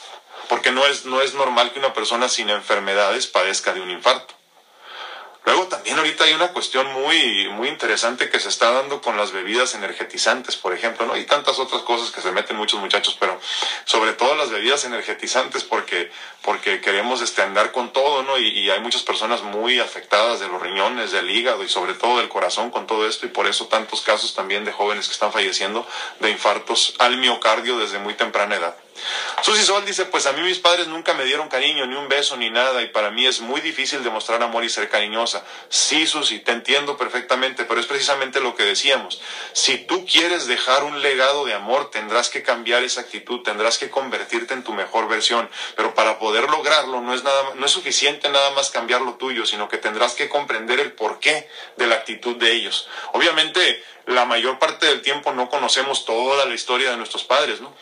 [0.48, 4.34] Porque no es, no es normal que una persona sin enfermedades padezca de un infarto.
[5.44, 9.32] Luego también ahorita hay una cuestión muy, muy interesante que se está dando con las
[9.32, 11.16] bebidas energetizantes, por ejemplo, ¿no?
[11.16, 13.40] Y tantas otras cosas que se meten muchos muchachos, pero
[13.84, 18.38] sobre todo las bebidas energetizantes porque, porque queremos este, andar con todo, ¿no?
[18.38, 22.18] Y, y hay muchas personas muy afectadas de los riñones, del hígado y sobre todo
[22.18, 25.32] del corazón con todo esto y por eso tantos casos también de jóvenes que están
[25.32, 25.84] falleciendo
[26.20, 28.76] de infartos al miocardio desde muy temprana edad.
[29.42, 32.36] Susi Sol dice, pues a mí mis padres nunca me dieron cariño, ni un beso,
[32.36, 35.44] ni nada, y para mí es muy difícil demostrar amor y ser cariñosa.
[35.68, 39.20] Sí, Susi, te entiendo perfectamente, pero es precisamente lo que decíamos.
[39.52, 43.90] Si tú quieres dejar un legado de amor, tendrás que cambiar esa actitud, tendrás que
[43.90, 48.28] convertirte en tu mejor versión, pero para poder lograrlo no es, nada, no es suficiente
[48.28, 52.36] nada más cambiar lo tuyo, sino que tendrás que comprender el porqué de la actitud
[52.36, 52.88] de ellos.
[53.12, 57.74] Obviamente, la mayor parte del tiempo no conocemos toda la historia de nuestros padres, ¿no?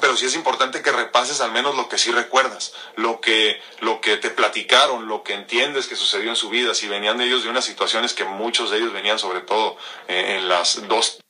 [0.00, 4.00] Pero sí es importante que repases al menos lo que sí recuerdas, lo que, lo
[4.00, 7.42] que te platicaron, lo que entiendes que sucedió en su vida, si venían de ellos
[7.42, 9.76] de unas situaciones que muchos de ellos venían sobre todo
[10.08, 11.20] eh, en las dos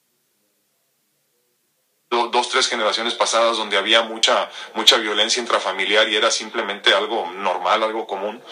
[2.11, 7.85] dos, tres generaciones pasadas donde había mucha, mucha violencia intrafamiliar y era simplemente algo normal,
[7.85, 8.43] algo común.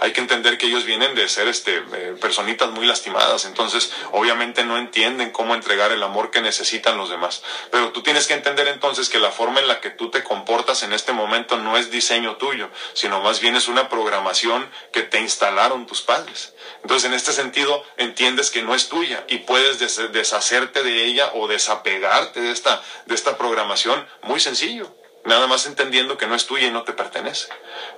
[0.00, 4.64] Hay que entender que ellos vienen de ser este, eh, personitas muy lastimadas, entonces obviamente
[4.64, 7.42] no entienden cómo entregar el amor que necesitan los demás.
[7.70, 10.82] Pero tú tienes que entender entonces que la forma en la que tú te comportas
[10.82, 15.20] en este momento no es diseño tuyo, sino más bien es una programación que te
[15.20, 16.52] instalaron tus padres.
[16.82, 19.78] Entonces, en este sentido, entiendes que no es tuya y puedes
[20.12, 24.92] deshacerte de ella o desapegarte de esta, de esta programación muy sencillo
[25.26, 27.48] nada más entendiendo que no es tuya y no te pertenece.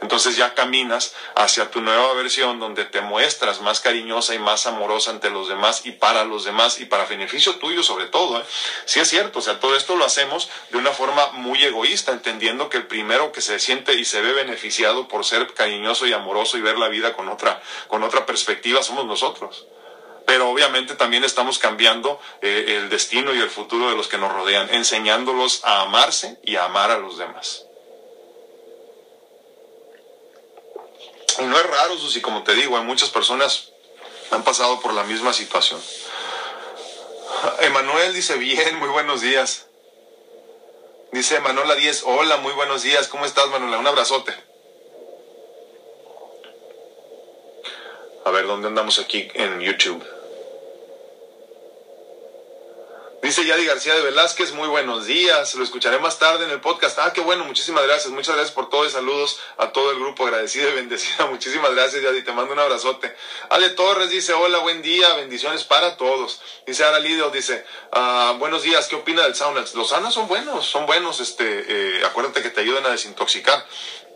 [0.00, 5.10] Entonces ya caminas hacia tu nueva versión donde te muestras más cariñosa y más amorosa
[5.10, 8.40] ante los demás y para los demás y para beneficio tuyo sobre todo.
[8.40, 8.44] ¿eh?
[8.86, 12.70] Sí es cierto, o sea, todo esto lo hacemos de una forma muy egoísta, entendiendo
[12.70, 16.56] que el primero que se siente y se ve beneficiado por ser cariñoso y amoroso
[16.56, 19.66] y ver la vida con otra, con otra perspectiva somos nosotros
[20.28, 24.30] pero obviamente también estamos cambiando eh, el destino y el futuro de los que nos
[24.30, 27.64] rodean, enseñándolos a amarse y a amar a los demás.
[31.38, 33.70] Y no es raro, Susi, como te digo, hay muchas personas
[34.30, 35.80] han pasado por la misma situación.
[37.60, 39.64] Emanuel dice, bien, muy buenos días.
[41.10, 43.78] Dice Manuela 10, hola, muy buenos días, ¿cómo estás, Manuela?
[43.78, 44.34] Un abrazote.
[48.26, 50.04] A ver, ¿dónde andamos aquí en YouTube?
[53.20, 57.00] Dice Yadi García de Velázquez, muy buenos días, lo escucharé más tarde en el podcast.
[57.00, 60.24] Ah, qué bueno, muchísimas gracias, muchas gracias por todo y saludos a todo el grupo,
[60.24, 61.26] agradecido y bendecida.
[61.30, 63.12] Muchísimas gracias Yadi, te mando un abrazote.
[63.50, 66.40] Ale Torres dice, hola, buen día, bendiciones para todos.
[66.64, 69.64] Dice Ara Lidio, dice, ah, buenos días, ¿qué opina del sauna?
[69.74, 71.64] Los saunas son buenos, son buenos, este,
[71.98, 73.66] eh, acuérdate que te ayudan a desintoxicar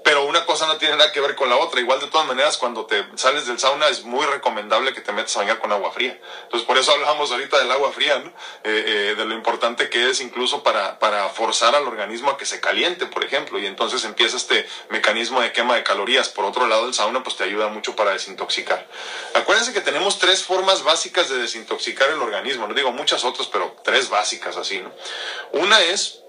[0.04, 1.80] pero una cosa no tiene nada que ver con la otra.
[1.80, 5.36] Igual de todas maneras, cuando te sales del sauna es muy recomendable que te metas
[5.36, 6.18] a bañar con agua fría.
[6.44, 8.30] Entonces, por eso hablamos ahorita del agua fría, ¿no?
[8.64, 12.46] Eh, eh, de lo importante que es incluso para, para forzar al organismo a que
[12.46, 16.28] se caliente, por ejemplo, y entonces empieza este mecanismo de quema de calorías.
[16.28, 18.86] Por otro lado, el sauna pues te ayuda mucho para desintoxicar.
[19.34, 22.66] Acuérdense que tenemos tres formas básicas de desintoxicar el organismo.
[22.66, 24.92] No digo muchas otras, pero tres básicas así, ¿no?
[25.52, 26.20] Una es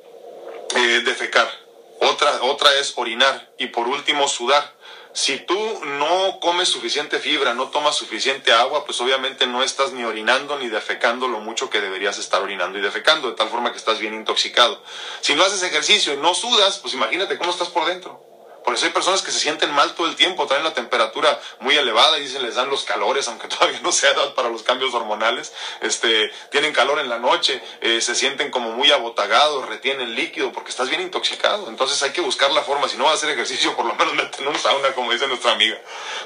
[0.75, 1.62] eh, defecar
[2.03, 4.73] otra, otra es orinar y por último sudar.
[5.13, 10.03] Si tú no comes suficiente fibra, no tomas suficiente agua, pues obviamente no estás ni
[10.03, 13.77] orinando ni defecando lo mucho que deberías estar orinando y defecando, de tal forma que
[13.77, 14.83] estás bien intoxicado.
[15.21, 18.32] Si no haces ejercicio y no sudas, pues imagínate cómo estás por dentro.
[18.63, 21.75] Por eso hay personas que se sienten mal todo el tiempo, traen la temperatura muy
[21.75, 24.93] elevada y dicen les dan los calores, aunque todavía no sea edad para los cambios
[24.93, 25.53] hormonales.
[25.81, 30.69] Este, tienen calor en la noche, eh, se sienten como muy abotagados, retienen líquido porque
[30.69, 31.67] estás bien intoxicado.
[31.69, 34.13] Entonces hay que buscar la forma, si no vas a hacer ejercicio, por lo menos
[34.15, 35.77] mete en un sauna, como dice nuestra amiga.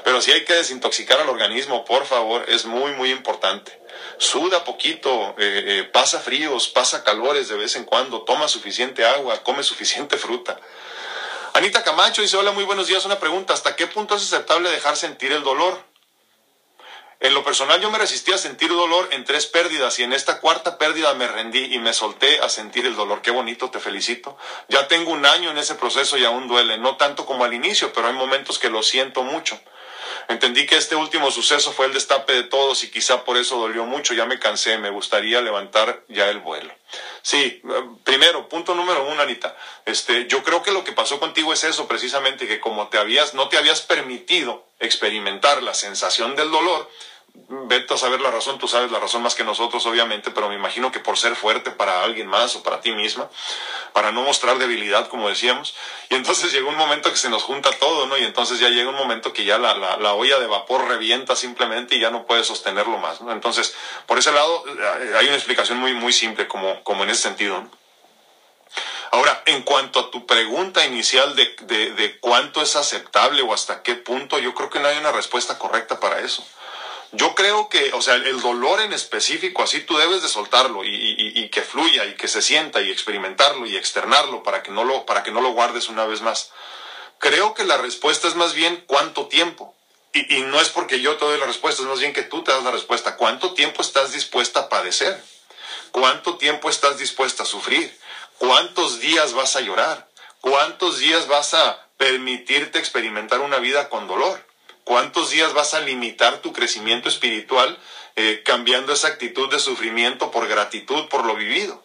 [0.04, 3.78] Pero si hay que desintoxicar al organismo, por favor, es muy, muy importante
[4.18, 9.42] suda poquito, eh, eh, pasa fríos, pasa calores de vez en cuando, toma suficiente agua,
[9.42, 10.58] come suficiente fruta.
[11.58, 13.04] Anita Camacho dice, hola, muy buenos días.
[13.04, 15.82] Una pregunta, ¿hasta qué punto es aceptable dejar sentir el dolor?
[17.18, 20.38] En lo personal yo me resistí a sentir dolor en tres pérdidas y en esta
[20.38, 23.22] cuarta pérdida me rendí y me solté a sentir el dolor.
[23.22, 24.38] Qué bonito, te felicito.
[24.68, 27.92] Ya tengo un año en ese proceso y aún duele, no tanto como al inicio,
[27.92, 29.60] pero hay momentos que lo siento mucho.
[30.28, 33.84] Entendí que este último suceso fue el destape de todos y quizá por eso dolió
[33.84, 34.14] mucho.
[34.14, 36.72] Ya me cansé, me gustaría levantar ya el vuelo.
[37.22, 37.62] Sí,
[38.04, 39.56] primero, punto número uno, Anita.
[39.84, 43.34] Este, yo creo que lo que pasó contigo es eso, precisamente, que como te habías,
[43.34, 46.90] no te habías permitido experimentar la sensación del dolor,
[47.48, 50.54] vete a saber la razón, tú sabes la razón más que nosotros, obviamente, pero me
[50.54, 53.28] imagino que por ser fuerte para alguien más o para ti misma,
[53.92, 55.74] para no mostrar debilidad, como decíamos,
[56.10, 58.16] y entonces llegó un momento que se nos junta todo, ¿no?
[58.18, 61.96] Y entonces ya llega un momento que ya la, la, olla de vapor revienta simplemente
[61.96, 63.32] y ya no puede sostenerlo más, ¿no?
[63.32, 63.74] Entonces,
[64.06, 67.68] por ese lado, eh, hay una explicación muy, muy simple, como, como en ese sentido,
[69.10, 73.82] Ahora, en cuanto a tu pregunta inicial de, de, de cuánto es aceptable o hasta
[73.82, 76.46] qué punto, yo creo que no hay una respuesta correcta para eso.
[77.12, 81.48] Yo creo que, o sea, el dolor en específico, así tú debes de soltarlo y,
[81.50, 85.22] que fluya y que se sienta y experimentarlo y externarlo para que, no lo, para
[85.22, 86.50] que no lo guardes una vez más.
[87.18, 89.74] Creo que la respuesta es más bien cuánto tiempo.
[90.12, 92.44] Y, y no es porque yo te doy la respuesta, es más bien que tú
[92.44, 93.16] te das la respuesta.
[93.16, 95.22] ¿Cuánto tiempo estás dispuesta a padecer?
[95.92, 97.98] ¿Cuánto tiempo estás dispuesta a sufrir?
[98.36, 100.08] ¿Cuántos días vas a llorar?
[100.40, 104.47] ¿Cuántos días vas a permitirte experimentar una vida con dolor?
[104.88, 107.78] ¿Cuántos días vas a limitar tu crecimiento espiritual
[108.16, 111.84] eh, cambiando esa actitud de sufrimiento por gratitud por lo vivido?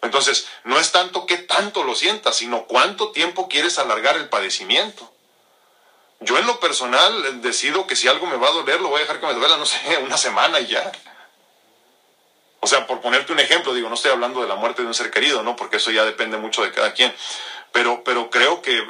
[0.00, 5.12] Entonces, no es tanto que tanto lo sientas, sino cuánto tiempo quieres alargar el padecimiento.
[6.20, 9.00] Yo en lo personal decido que si algo me va a doler, lo voy a
[9.00, 10.92] dejar que me duela, no sé, una semana y ya.
[12.60, 14.94] O sea, por ponerte un ejemplo, digo, no estoy hablando de la muerte de un
[14.94, 15.56] ser querido, ¿no?
[15.56, 17.12] Porque eso ya depende mucho de cada quien.
[17.72, 18.86] Pero, pero creo que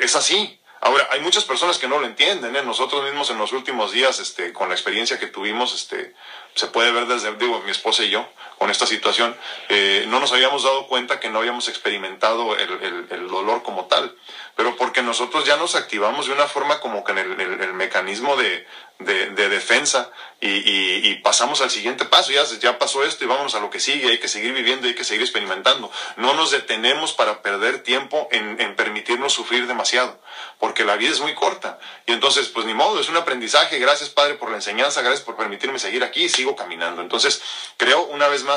[0.00, 0.58] es así.
[0.84, 2.62] Ahora, hay muchas personas que no lo entienden, ¿eh?
[2.64, 6.12] Nosotros mismos en los últimos días, este, con la experiencia que tuvimos, este,
[6.56, 8.28] se puede ver desde, digo, mi esposa y yo,
[8.62, 9.36] con esta situación,
[9.70, 14.14] eh, no nos habíamos dado cuenta que no habíamos experimentado el, dolor como tal,
[14.54, 18.64] pero porque nosotros ya nos activamos de una forma como que en el, mecanismo de,
[19.00, 23.60] de, defensa y, y, pasamos al siguiente paso, ya, ya pasó esto y vámonos a
[23.60, 25.90] lo que sigue, hay que seguir viviendo, hay que seguir experimentando.
[26.16, 30.20] No nos detenemos para perder tiempo en, permitirnos sufrir demasiado,
[30.58, 31.78] porque la vida es muy corta.
[32.06, 35.36] Y entonces, pues ni modo, es un aprendizaje, gracias Padre por la enseñanza, gracias por
[35.36, 37.02] permitirme seguir aquí, sigo caminando.
[37.02, 37.40] Entonces,
[37.76, 38.51] creo una vez más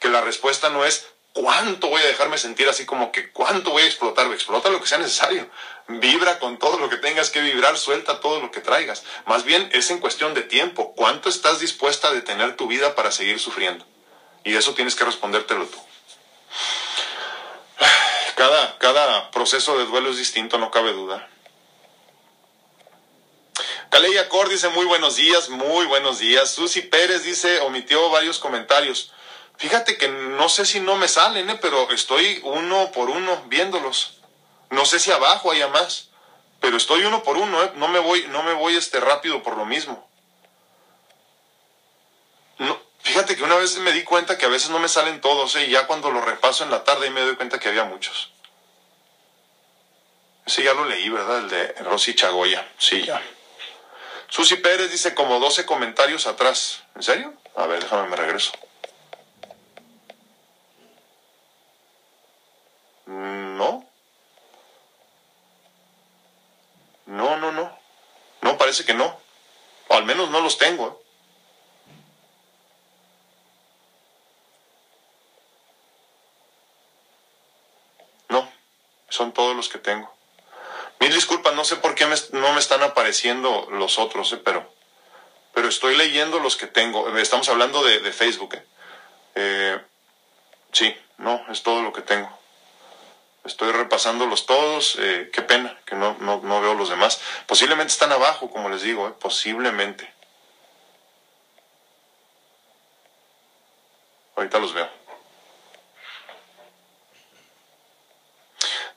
[0.00, 3.82] que la respuesta no es ¿Cuánto voy a dejarme sentir así como que cuánto voy
[3.82, 4.26] a explotar?
[4.32, 5.50] Explota lo que sea necesario.
[5.86, 9.04] Vibra con todo lo que tengas que vibrar, suelta todo lo que traigas.
[9.26, 10.94] Más bien es en cuestión de tiempo.
[10.94, 13.84] ¿Cuánto estás dispuesta a detener tu vida para seguir sufriendo?
[14.44, 15.78] Y eso tienes que respondértelo tú.
[18.34, 21.28] Cada, cada proceso de duelo es distinto, no cabe duda.
[23.90, 26.50] Caleya Cor dice muy buenos días, muy buenos días.
[26.50, 29.12] Susi Pérez dice, omitió varios comentarios.
[29.58, 31.58] Fíjate que no sé si no me salen, ¿eh?
[31.60, 34.20] pero estoy uno por uno viéndolos.
[34.70, 36.08] No sé si abajo haya más,
[36.60, 37.72] pero estoy uno por uno, ¿eh?
[37.76, 40.08] no me voy, no me voy este rápido por lo mismo.
[42.58, 45.56] No, fíjate que una vez me di cuenta que a veces no me salen todos,
[45.56, 45.66] ¿eh?
[45.66, 48.32] y ya cuando lo repaso en la tarde me doy cuenta que había muchos.
[50.44, 51.38] Ese ya lo leí, ¿verdad?
[51.38, 52.68] El de Rosy Chagoya.
[52.78, 53.20] Sí, ya.
[54.28, 56.82] Susi Pérez dice como 12 comentarios atrás.
[56.94, 57.34] ¿En serio?
[57.56, 58.52] A ver, déjame, me regreso.
[67.06, 67.78] No, no, no.
[68.42, 69.18] No, parece que no.
[69.90, 70.88] Al menos no los tengo.
[70.88, 71.06] ¿eh?
[78.28, 78.50] No,
[79.08, 80.12] son todos los que tengo.
[80.98, 84.38] Mil disculpas, no sé por qué no me están apareciendo los otros, ¿eh?
[84.38, 84.72] pero,
[85.54, 87.16] pero estoy leyendo los que tengo.
[87.16, 88.54] Estamos hablando de, Facebook.
[88.54, 88.64] ¿eh?
[89.34, 89.80] ¿eh?
[90.72, 92.36] sí, no, es todo lo que tengo.
[93.46, 94.96] Estoy repasándolos todos.
[94.98, 97.20] Eh, qué pena que no, no, no, veo los demás.
[97.46, 100.12] Posiblemente están abajo, como les digo, eh, posiblemente.
[104.34, 104.88] Ahorita los veo.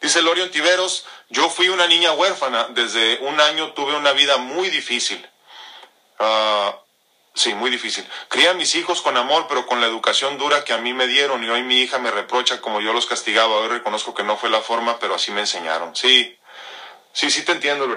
[0.01, 2.67] Dice Lorion Tiveros, yo fui una niña huérfana.
[2.69, 5.25] Desde un año tuve una vida muy difícil.
[6.19, 6.71] Uh,
[7.39, 8.05] Sí, muy difícil.
[8.27, 11.07] Cría a mis hijos con amor, pero con la educación dura que a mí me
[11.07, 13.55] dieron y hoy mi hija me reprocha como yo los castigaba.
[13.55, 15.95] Hoy reconozco que no fue la forma, pero así me enseñaron.
[15.95, 16.37] Sí,
[17.13, 17.87] sí, sí te entiendo,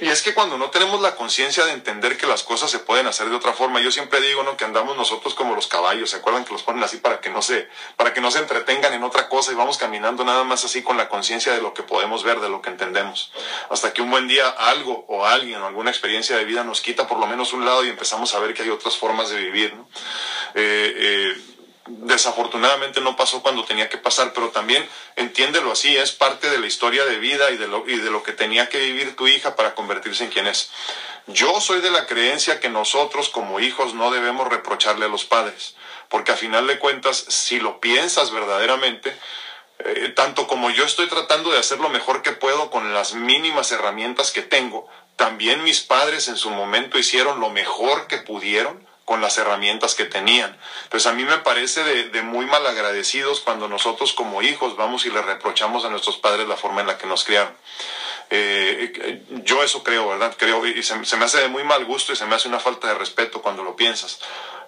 [0.00, 3.06] y es que cuando no tenemos la conciencia de entender que las cosas se pueden
[3.06, 4.56] hacer de otra forma, yo siempre digo, ¿no?
[4.56, 7.42] Que andamos nosotros como los caballos, ¿se acuerdan que los ponen así para que no
[7.42, 10.82] se, para que no se entretengan en otra cosa y vamos caminando nada más así
[10.82, 13.32] con la conciencia de lo que podemos ver, de lo que entendemos.
[13.70, 17.06] Hasta que un buen día algo o alguien o alguna experiencia de vida nos quita
[17.06, 19.74] por lo menos un lado y empezamos a ver que hay otras formas de vivir,
[19.74, 19.88] ¿no?
[20.54, 21.55] Eh, eh,
[21.86, 26.66] desafortunadamente no pasó cuando tenía que pasar, pero también entiéndelo así, es parte de la
[26.66, 29.56] historia de vida y de lo, y de lo que tenía que vivir tu hija
[29.56, 30.70] para convertirse en quien es.
[31.26, 35.74] Yo soy de la creencia que nosotros como hijos no debemos reprocharle a los padres,
[36.08, 39.16] porque a final de cuentas, si lo piensas verdaderamente,
[39.80, 43.72] eh, tanto como yo estoy tratando de hacer lo mejor que puedo con las mínimas
[43.72, 49.22] herramientas que tengo, también mis padres en su momento hicieron lo mejor que pudieron con
[49.22, 50.54] las herramientas que tenían.
[50.82, 55.06] Entonces a mí me parece de, de, muy mal agradecidos cuando nosotros como hijos vamos
[55.06, 57.54] y le reprochamos a nuestros padres la forma en la que nos criaron.
[58.30, 60.34] Eh, yo eso creo, ¿verdad?
[60.36, 62.58] Creo y se, se me hace de muy mal gusto y se me hace una
[62.58, 64.18] falta de respeto cuando lo piensas.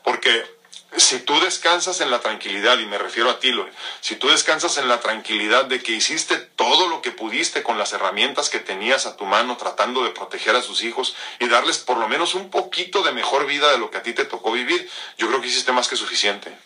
[0.04, 0.57] Porque
[0.96, 4.78] si tú descansas en la tranquilidad, y me refiero a ti, Lore, si tú descansas
[4.78, 9.04] en la tranquilidad de que hiciste todo lo que pudiste con las herramientas que tenías
[9.04, 12.50] a tu mano tratando de proteger a sus hijos y darles por lo menos un
[12.50, 15.48] poquito de mejor vida de lo que a ti te tocó vivir, yo creo que
[15.48, 16.56] hiciste más que suficiente.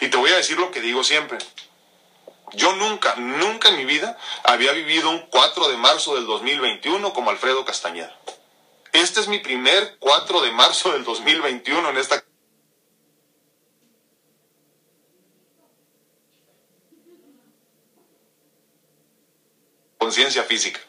[0.00, 1.38] Y te voy a decir lo que digo siempre.
[2.54, 7.30] Yo nunca, nunca en mi vida había vivido un 4 de marzo del 2021 como
[7.30, 8.16] Alfredo Castañeda.
[8.92, 12.24] Este es mi primer 4 de marzo del 2021 en esta
[19.98, 20.80] conciencia física.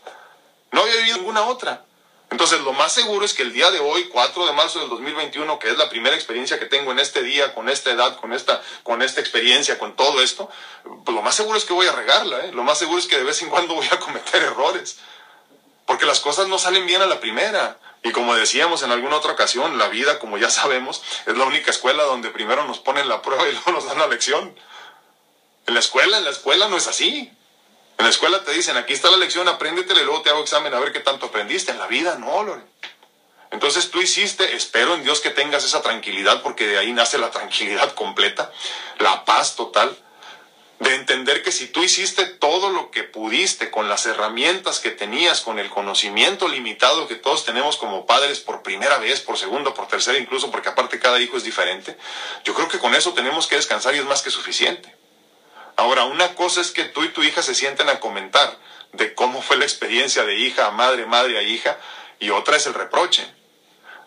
[0.71, 1.83] No había vivido ninguna otra.
[2.31, 5.57] Entonces, lo más seguro es que el día de hoy, 4 de marzo del 2021,
[5.57, 8.61] que es la primera experiencia que tengo en este día, con esta edad, con esta,
[8.83, 10.47] con esta experiencia, con todo esto,
[10.83, 12.51] pues lo más seguro es que voy a regarla, ¿eh?
[12.51, 14.99] Lo más seguro es que de vez en cuando voy a cometer errores.
[15.87, 17.79] Porque las cosas no salen bien a la primera.
[18.03, 21.71] Y como decíamos en alguna otra ocasión, la vida, como ya sabemos, es la única
[21.71, 24.55] escuela donde primero nos ponen la prueba y luego nos dan la lección.
[25.65, 27.31] En la escuela, en la escuela no es así.
[27.99, 30.73] En la escuela te dicen, aquí está la lección, apréndetela y luego te hago examen
[30.73, 31.73] a ver qué tanto aprendiste.
[31.73, 32.61] En la vida no, Lore.
[33.51, 37.29] Entonces tú hiciste, espero en Dios que tengas esa tranquilidad, porque de ahí nace la
[37.29, 38.53] tranquilidad completa,
[38.99, 39.97] la paz total
[40.79, 45.41] de entender que si tú hiciste todo lo que pudiste con las herramientas que tenías,
[45.41, 49.89] con el conocimiento limitado que todos tenemos como padres por primera vez, por segunda, por
[49.89, 51.97] tercera, incluso porque aparte cada hijo es diferente,
[52.45, 54.95] yo creo que con eso tenemos que descansar y es más que suficiente.
[55.79, 58.57] Ahora, una cosa es que tú y tu hija se sienten a comentar
[58.91, 61.77] de cómo fue la experiencia de hija a madre, madre a hija,
[62.19, 63.25] y otra es el reproche.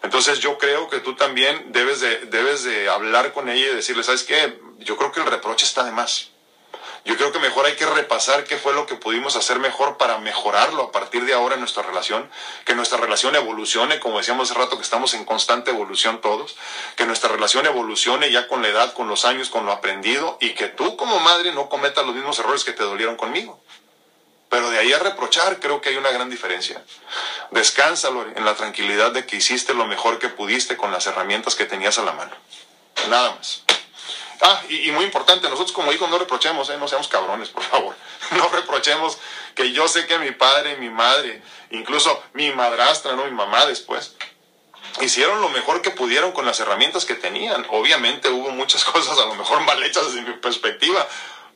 [0.02, 4.02] Entonces yo creo que tú también debes de, debes de hablar con ella y decirle,
[4.02, 4.58] ¿sabes qué?
[4.80, 6.31] Yo creo que el reproche está de más.
[7.04, 10.18] Yo creo que mejor hay que repasar qué fue lo que pudimos hacer mejor para
[10.18, 12.30] mejorarlo a partir de ahora en nuestra relación,
[12.64, 16.56] que nuestra relación evolucione, como decíamos hace rato que estamos en constante evolución todos,
[16.94, 20.50] que nuestra relación evolucione ya con la edad, con los años, con lo aprendido y
[20.50, 23.60] que tú como madre no cometas los mismos errores que te dolieron conmigo.
[24.48, 26.84] Pero de ahí a reprochar, creo que hay una gran diferencia.
[27.50, 31.64] Descánsalo en la tranquilidad de que hiciste lo mejor que pudiste con las herramientas que
[31.64, 32.32] tenías a la mano.
[33.08, 33.64] Nada más.
[34.44, 36.76] Ah, y, muy importante, nosotros como hijos no reprochemos, ¿eh?
[36.76, 37.94] no seamos cabrones, por favor.
[38.32, 39.18] No reprochemos
[39.54, 43.26] que yo sé que mi padre, mi madre, incluso mi madrastra, ¿no?
[43.26, 44.16] Mi mamá después,
[45.00, 47.64] hicieron lo mejor que pudieron con las herramientas que tenían.
[47.70, 51.06] Obviamente hubo muchas cosas a lo mejor mal hechas desde mi perspectiva,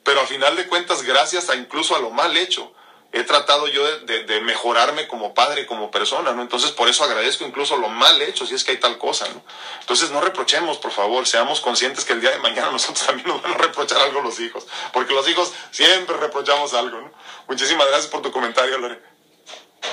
[0.04, 2.72] pero a final de cuentas, gracias a incluso a lo mal hecho,
[3.16, 6.42] he tratado yo de, mejorarme como padre, como persona, ¿no?
[6.42, 9.42] Entonces, por eso agradezco incluso lo mal hecho, si es que hay tal cosa, ¿no?
[9.80, 13.42] Entonces, no reprochemos, por favor, seamos conscientes que el día de mañana nosotros también nos
[13.42, 17.12] van a reprochar algo los hijos, porque los hijos siempre reprochamos algo, ¿no?
[17.48, 19.00] Muchísimas gracias por tu comentario, Lore.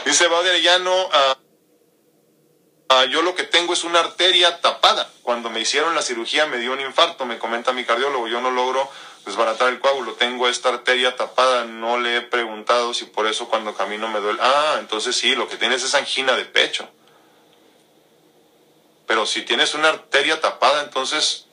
[0.06, 1.38] Dice Baudia Llano, ah,
[2.90, 5.10] ah, yo lo que tengo es una arteria tapada.
[5.22, 8.52] Cuando me hicieron la cirugía me dio un infarto, me comenta mi cardiólogo, yo no
[8.52, 8.90] logro
[9.26, 13.76] desbaratar el coágulo, tengo esta arteria tapada, no le he preguntado si por eso cuando
[13.76, 14.40] camino me duele.
[14.42, 16.90] Ah, entonces sí, lo que tienes es angina de pecho.
[19.08, 21.46] Pero si tienes una arteria tapada, entonces,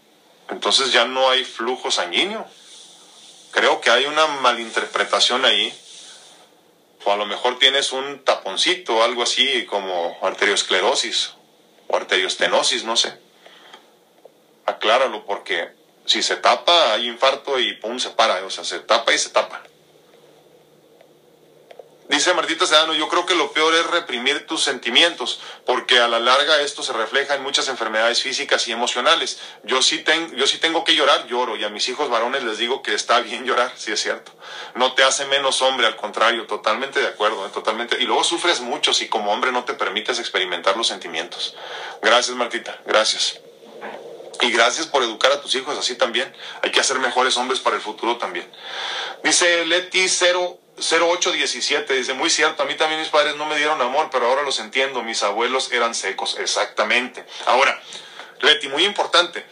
[0.48, 2.46] entonces ya no hay flujo sanguíneo.
[3.52, 5.72] Creo que hay una malinterpretación ahí.
[7.04, 11.32] O a lo mejor tienes un taponcito, algo así como arteriosclerosis
[11.88, 13.18] o arteriostenosis, no sé.
[14.66, 15.79] Acláralo porque
[16.10, 19.30] si se tapa, hay infarto y pum, se para, o sea, se tapa y se
[19.30, 19.62] tapa.
[22.08, 26.18] Dice Martita Sedano, yo creo que lo peor es reprimir tus sentimientos, porque a la
[26.18, 29.38] larga esto se refleja en muchas enfermedades físicas y emocionales.
[29.62, 30.04] Yo sí,
[30.34, 33.20] yo sí tengo que llorar, lloro, y a mis hijos varones les digo que está
[33.20, 34.32] bien llorar, sí es cierto.
[34.74, 37.50] No te hace menos hombre, al contrario, totalmente de acuerdo, ¿eh?
[37.54, 37.96] totalmente.
[38.00, 41.54] Y luego sufres mucho si como hombre no te permites experimentar los sentimientos.
[42.02, 43.38] Gracias, Martita, gracias.
[44.40, 46.34] Y gracias por educar a tus hijos así también.
[46.62, 48.50] Hay que hacer mejores hombres para el futuro también.
[49.22, 54.08] Dice Leti 0817, dice, muy cierto, a mí también mis padres no me dieron amor,
[54.10, 57.26] pero ahora los entiendo, mis abuelos eran secos, exactamente.
[57.46, 57.78] Ahora,
[58.40, 59.44] Leti, muy importante,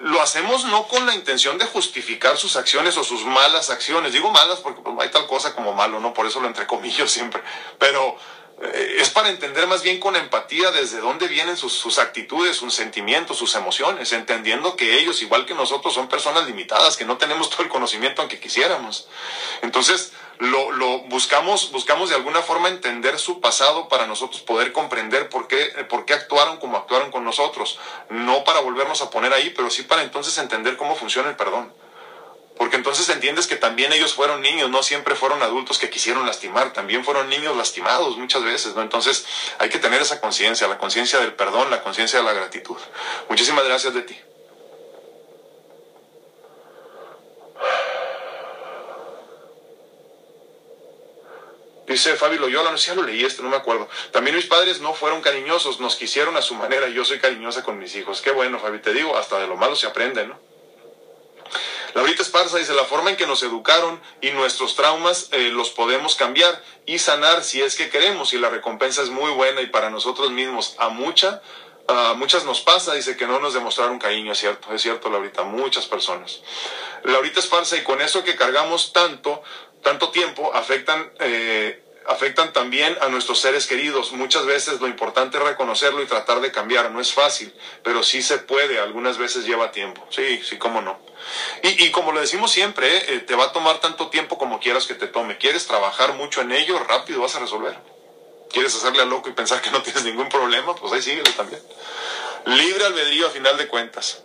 [0.00, 4.12] lo hacemos no con la intención de justificar sus acciones o sus malas acciones.
[4.12, 6.14] Digo malas porque pues, hay tal cosa como malo, ¿no?
[6.14, 7.42] Por eso lo entrecomillo siempre.
[7.78, 8.16] Pero
[8.60, 13.54] es para entender más bien con empatía desde dónde vienen sus, actitudes, sus sentimientos, sus
[13.54, 17.68] emociones, entendiendo que ellos, igual que nosotros, son personas limitadas, que no tenemos todo el
[17.68, 19.06] conocimiento aunque quisiéramos.
[19.62, 25.28] Entonces, lo, lo, buscamos, buscamos de alguna forma entender su pasado para nosotros poder comprender
[25.28, 27.78] por qué, por qué actuaron como actuaron con nosotros.
[28.08, 31.72] No para volvernos a poner ahí, pero sí para entonces entender cómo funciona el perdón.
[32.58, 36.72] Porque entonces entiendes que también ellos fueron niños, no siempre fueron adultos que quisieron lastimar,
[36.72, 38.82] también fueron niños lastimados muchas veces, ¿no?
[38.82, 39.24] Entonces
[39.58, 42.76] hay que tener esa conciencia, la conciencia del perdón, la conciencia de la gratitud.
[43.28, 44.20] Muchísimas gracias de ti.
[51.86, 53.88] Dice Fabio Loyola, no sé si ya lo leí esto, no me acuerdo.
[54.12, 56.88] También mis padres no fueron cariñosos, nos quisieron a su manera.
[56.88, 58.20] Yo soy cariñosa con mis hijos.
[58.20, 60.47] Qué bueno, Fabi, te digo, hasta de lo malo se aprende, ¿no?
[61.94, 66.14] Laurita Esparza dice, la forma en que nos educaron y nuestros traumas eh, los podemos
[66.14, 69.90] cambiar y sanar si es que queremos y la recompensa es muy buena y para
[69.90, 71.42] nosotros mismos a mucha,
[72.16, 75.86] muchas nos pasa, dice que no nos demostraron cariño, es cierto, es cierto Laurita, muchas
[75.86, 76.40] personas.
[77.04, 79.42] Laurita Esparza y con eso que cargamos tanto,
[79.82, 81.10] tanto tiempo, afectan...
[81.20, 84.12] Eh, afectan también a nuestros seres queridos.
[84.12, 86.90] Muchas veces lo importante es reconocerlo y tratar de cambiar.
[86.90, 87.52] No es fácil,
[87.84, 88.80] pero sí se puede.
[88.80, 90.04] Algunas veces lleva tiempo.
[90.10, 90.98] Sí, sí, cómo no.
[91.62, 93.04] Y, como lo decimos siempre, ¿eh?
[93.08, 95.36] Eh, te va a tomar tanto tiempo como quieras que te tome.
[95.36, 96.78] ¿Quieres trabajar mucho en ello?
[96.78, 97.76] Rápido vas a resolver.
[98.50, 100.74] ¿Quieres hacerle a loco y pensar que no tienes ningún problema?
[100.74, 101.60] Pues ahí síguele también.
[102.46, 104.22] Libre albedrío a final de cuentas.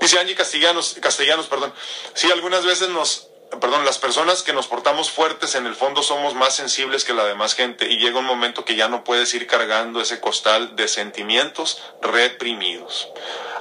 [0.00, 1.72] Dice Angie Castellanos, Castellanos, perdón.
[2.14, 3.28] Sí, algunas veces nos,
[3.60, 7.24] perdón, las personas que nos portamos fuertes en el fondo somos más sensibles que la
[7.24, 10.88] demás gente y llega un momento que ya no puedes ir cargando ese costal de
[10.88, 13.08] sentimientos reprimidos.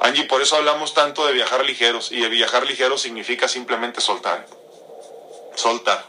[0.01, 4.47] Angie, por eso hablamos tanto de viajar ligeros y de viajar ligeros significa simplemente soltar.
[5.55, 6.05] Soltar.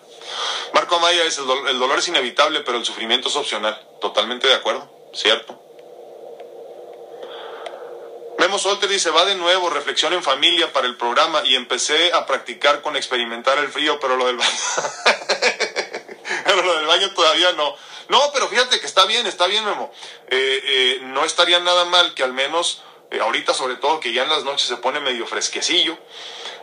[0.72, 3.78] Marco Amaya dice, el dolor es inevitable, pero el sufrimiento es opcional.
[4.00, 5.60] Totalmente de acuerdo, ¿cierto?
[8.52, 12.26] Memo Solter dice, va de nuevo, reflexión en familia para el programa y empecé a
[12.26, 14.50] practicar con experimentar el frío, pero lo del baño,
[16.44, 17.74] pero lo del baño todavía no.
[18.10, 19.90] No, pero fíjate que está bien, está bien, Memo.
[20.28, 24.24] Eh, eh, no estaría nada mal que al menos, eh, ahorita sobre todo que ya
[24.24, 25.96] en las noches se pone medio fresquecillo,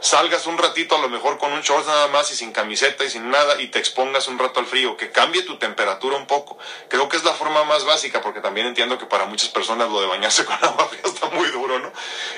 [0.02, 3.10] salgas un ratito a lo mejor con un short nada más y sin camiseta y
[3.10, 6.58] sin nada y te expongas un rato al frío, que cambie tu temperatura un poco.
[6.88, 10.02] Creo que es la forma más básica porque también entiendo que para muchas personas lo
[10.02, 11.91] de bañarse con agua fría está muy duro, ¿no?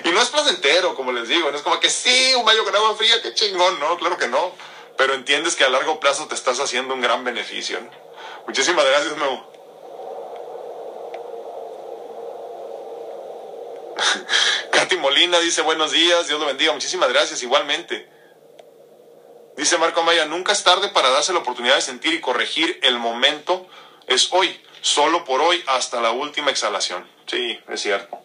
[0.03, 2.75] Y no es placentero, como les digo, no es como que sí, un baño con
[2.75, 4.53] agua fría, qué chingón, no, claro que no.
[4.97, 7.89] Pero entiendes que a largo plazo te estás haciendo un gran beneficio, ¿no?
[8.45, 9.50] Muchísimas gracias, Memo.
[14.71, 18.09] Katy Molina dice buenos días, Dios lo bendiga, muchísimas gracias, igualmente.
[19.57, 22.97] Dice Marco Amaya, nunca es tarde para darse la oportunidad de sentir y corregir el
[22.97, 23.67] momento,
[24.07, 27.07] es hoy, solo por hoy hasta la última exhalación.
[27.27, 28.19] Sí, es cierto.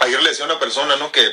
[0.00, 1.12] Ayer le decía a una persona, ¿no?
[1.12, 1.28] Que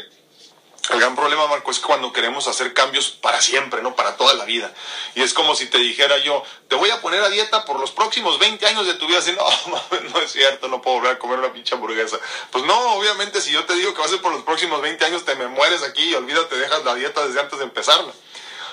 [0.89, 3.95] el gran problema, Marco, es cuando queremos hacer cambios para siempre, ¿no?
[3.95, 4.73] Para toda la vida.
[5.15, 7.91] Y es como si te dijera yo, te voy a poner a dieta por los
[7.91, 9.19] próximos 20 años de tu vida.
[9.19, 9.31] Así,
[9.67, 12.17] no, no es cierto, no puedo volver a comer una pinche hamburguesa.
[12.51, 15.03] Pues no, obviamente, si yo te digo que va a ser por los próximos 20
[15.05, 18.13] años, te me mueres aquí y olvídate, dejas la dieta desde antes de empezarla.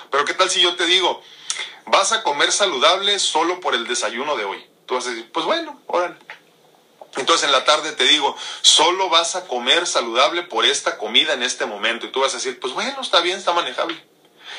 [0.09, 1.21] Pero ¿qué tal si yo te digo,
[1.85, 4.65] vas a comer saludable solo por el desayuno de hoy?
[4.85, 6.15] Tú vas a decir, pues bueno, órale.
[7.17, 11.43] Entonces en la tarde te digo, solo vas a comer saludable por esta comida en
[11.43, 12.05] este momento.
[12.05, 14.03] Y tú vas a decir, pues bueno, está bien, está manejable.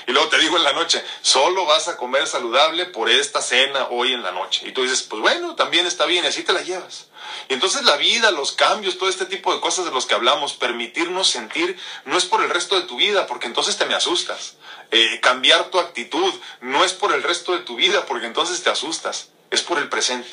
[0.06, 3.88] Y luego te digo en la noche, solo vas a comer saludable por esta cena
[3.90, 4.66] hoy en la noche.
[4.68, 7.06] Y tú dices, pues bueno, también está bien, y así te la llevas.
[7.48, 10.54] Y entonces la vida, los cambios, todo este tipo de cosas de los que hablamos,
[10.54, 14.54] permitirnos sentir, no es por el resto de tu vida, porque entonces te me asustas.
[14.92, 18.70] Eh, cambiar tu actitud, no es por el resto de tu vida, porque entonces te
[18.70, 19.30] asustas.
[19.50, 20.28] Es por el presente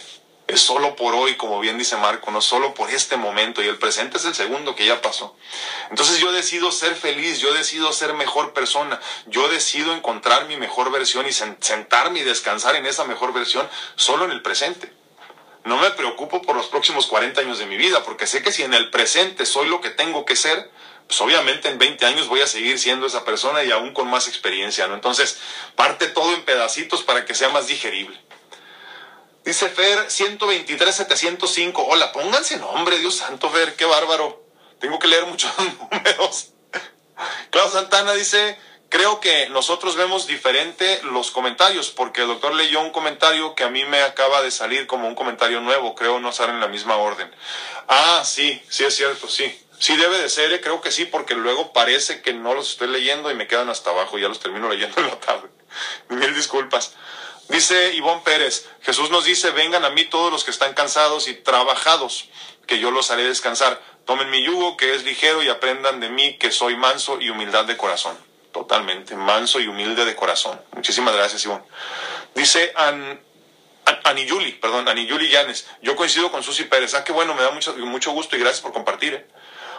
[0.48, 3.78] es solo por hoy, como bien dice Marco, no solo por este momento y el
[3.78, 5.36] presente es el segundo que ya pasó.
[5.90, 10.92] Entonces yo decido ser feliz, yo decido ser mejor persona, yo decido encontrar mi mejor
[10.92, 14.92] versión y sentarme y descansar en esa mejor versión solo en el presente.
[15.64, 18.64] No me preocupo por los próximos 40 años de mi vida, porque sé que si
[18.64, 20.70] en el presente soy lo que tengo que ser,
[21.08, 24.28] pues obviamente en 20 años voy a seguir siendo esa persona y aún con más
[24.28, 24.96] experiencia, ¿no?
[24.96, 25.40] Entonces,
[25.76, 28.20] parte todo en pedacitos para que sea más digerible.
[29.44, 31.86] Dice Fer 123-705.
[31.90, 34.42] Hola, pónganse nombre, Dios santo, Fer, qué bárbaro.
[34.80, 35.52] Tengo que leer muchos
[35.92, 36.54] números.
[37.50, 42.92] Claudio Santana dice, creo que nosotros vemos diferente los comentarios, porque el doctor leyó un
[42.92, 46.50] comentario que a mí me acaba de salir como un comentario nuevo, creo no estar
[46.50, 47.30] en la misma orden.
[47.90, 49.60] Ah, sí, sí es cierto, sí.
[49.78, 52.88] Sí debe de ser, eh, creo que sí, porque luego parece que no los estoy
[52.88, 55.50] leyendo y me quedan hasta abajo, ya los termino leyendo en la tarde.
[56.08, 56.94] Mil disculpas.
[57.50, 61.34] Dice Ivonne Pérez, Jesús nos dice, vengan a mí todos los que están cansados y
[61.34, 62.30] trabajados,
[62.68, 63.82] que yo los haré descansar.
[64.06, 67.66] Tomen mi yugo, que es ligero, y aprendan de mí, que soy manso y humildad
[67.66, 68.18] de corazón.
[68.52, 70.60] Totalmente, manso y humilde de corazón.
[70.74, 71.64] Muchísimas gracias, Ivonne.
[72.36, 73.20] Dice An,
[74.26, 75.68] Yuli, perdón, Yuli Llanes.
[75.82, 76.94] Yo coincido con Susi Pérez.
[76.94, 79.14] Ah, qué bueno, me da mucho, mucho gusto y gracias por compartir.
[79.14, 79.28] ¿eh?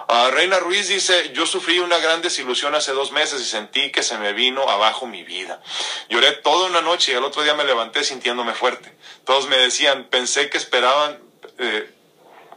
[0.09, 4.19] Reina Ruiz dice, yo sufrí una gran desilusión hace dos meses y sentí que se
[4.19, 5.63] me vino abajo mi vida.
[6.09, 8.93] Lloré toda una noche y al otro día me levanté sintiéndome fuerte.
[9.25, 11.19] Todos me decían, pensé que esperaban,
[11.59, 11.91] eh,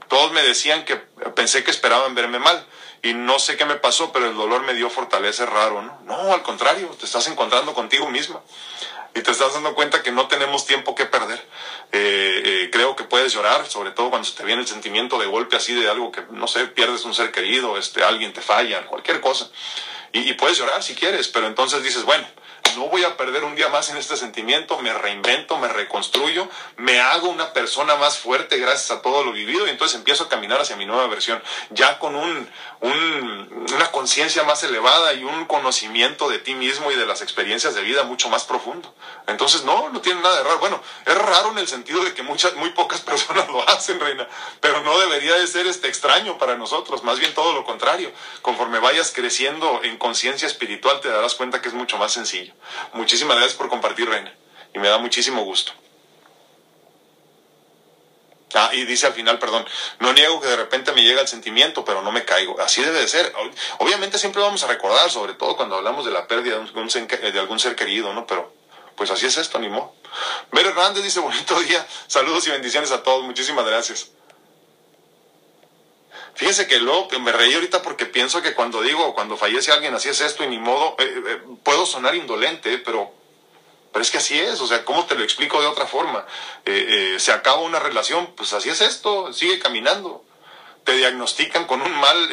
[0.08, 0.95] todos me decían que
[1.36, 2.66] pensé que esperaban verme mal.
[3.04, 6.00] Y no sé qué me pasó, pero el dolor me dio fortaleza raro, ¿no?
[6.06, 8.41] No, al contrario, te estás encontrando contigo misma
[9.18, 11.39] y te estás dando cuenta que no tenemos tiempo que perder.
[11.91, 15.55] Eh, eh, creo que puedes llorar, sobre todo cuando te viene el sentimiento de golpe
[15.55, 19.20] así de algo que, no sé, pierdes un ser querido, este, alguien te falla, cualquier
[19.20, 19.49] cosa.
[20.13, 22.26] y puedes llorar si quieres, pero entonces dices, bueno,
[22.78, 26.47] no voy a perder un día más en este sentimiento, me reinvento, me reconstruyo,
[26.78, 30.30] me hago una persona más fuerte gracias a todo lo vivido y entonces empiezo a
[30.30, 32.49] caminar hacia mi nueva versión, ya con un,
[32.82, 37.82] una conciencia más elevada y un conocimiento de ti mismo y de las experiencias de
[37.82, 38.93] vida mucho más profundo.
[39.25, 40.59] Entonces, no, no tiene nada de raro.
[40.59, 44.28] Bueno, es raro en el sentido de que muchas, muy pocas personas lo hacen, reina,
[44.61, 48.11] pero no debería de ser este extraño para nosotros, más bien todo lo contrario.
[48.41, 52.53] Conforme vayas creciendo en conciencia espiritual te darás cuenta que es mucho más sencillo.
[52.93, 54.34] Muchísimas gracias por compartir, Reina.
[54.74, 55.74] y me da muchísimo gusto.
[58.53, 59.65] Ah, y dice al final, perdón,
[59.99, 62.59] no niego que de repente me llega el sentimiento, pero no me caigo.
[62.61, 63.34] Así debe de ser.
[63.80, 67.76] Obviamente siempre vamos a recordar, sobre todo cuando hablamos de la pérdida de, algún ser
[67.76, 68.26] querido, ¿no?
[68.26, 68.53] Pero
[68.95, 69.93] pues así es esto, ni modo.
[70.51, 74.11] Ver Hernández dice, bonito día, saludos y bendiciones a todos, muchísimas gracias.
[76.38, 80.09] Fíjense que luego me reí ahorita porque pienso que cuando digo, cuando fallece alguien, así
[80.09, 83.11] es esto y ni modo, eh, eh, puedo sonar indolente, pero
[83.91, 86.27] pero es que así es, o sea, ¿cómo te lo explico de otra forma?
[86.65, 90.23] Eh, se acaba una relación, pues así es esto, sigue caminando.
[90.83, 92.29] Te diagnostican con un mal,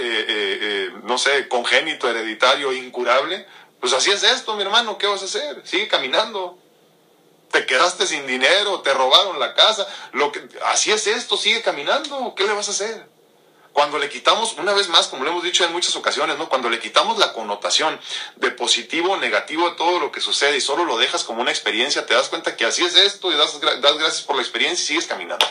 [1.04, 3.46] no sé, congénito, hereditario, incurable.
[3.80, 5.62] Pues así es esto, mi hermano, ¿qué vas a hacer?
[5.64, 6.58] Sigue caminando.
[7.50, 12.34] Te quedaste sin dinero, te robaron la casa, lo que, así es esto, sigue caminando,
[12.36, 13.13] ¿qué le vas a hacer?
[13.74, 16.48] Cuando le quitamos, una vez más, como lo hemos dicho en muchas ocasiones, ¿no?
[16.48, 18.00] Cuando le quitamos la connotación
[18.36, 21.50] de positivo o negativo a todo lo que sucede y solo lo dejas como una
[21.50, 24.86] experiencia, te das cuenta que así es esto y das, gracias por la experiencia y
[24.86, 25.44] sigues caminando.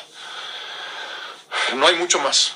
[1.76, 2.54] No hay mucho más.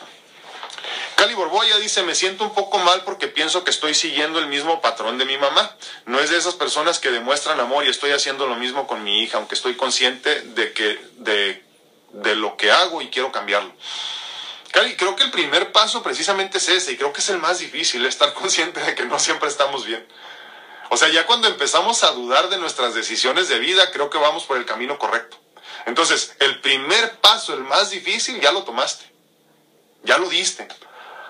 [1.17, 4.79] Cali Borboya dice, me siento un poco mal porque pienso que estoy siguiendo el mismo
[4.79, 5.75] patrón de mi mamá.
[6.05, 9.21] No es de esas personas que demuestran amor y estoy haciendo lo mismo con mi
[9.21, 10.97] hija, aunque estoy consciente de que
[12.13, 13.73] de lo que hago y quiero cambiarlo.
[14.77, 17.57] Cali, creo que el primer paso precisamente es ese, y creo que es el más
[17.57, 20.07] difícil, estar consciente de que no siempre estamos bien.
[20.91, 24.43] O sea, ya cuando empezamos a dudar de nuestras decisiones de vida, creo que vamos
[24.43, 25.35] por el camino correcto.
[25.87, 29.11] Entonces, el primer paso, el más difícil, ya lo tomaste.
[30.03, 30.67] Ya lo diste.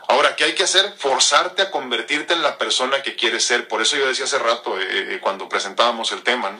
[0.09, 0.95] Ahora, ¿qué hay que hacer?
[0.97, 3.69] Forzarte a convertirte en la persona que quieres ser.
[3.69, 6.59] Por eso yo decía hace rato, eh, eh, cuando presentábamos el tema, ¿no?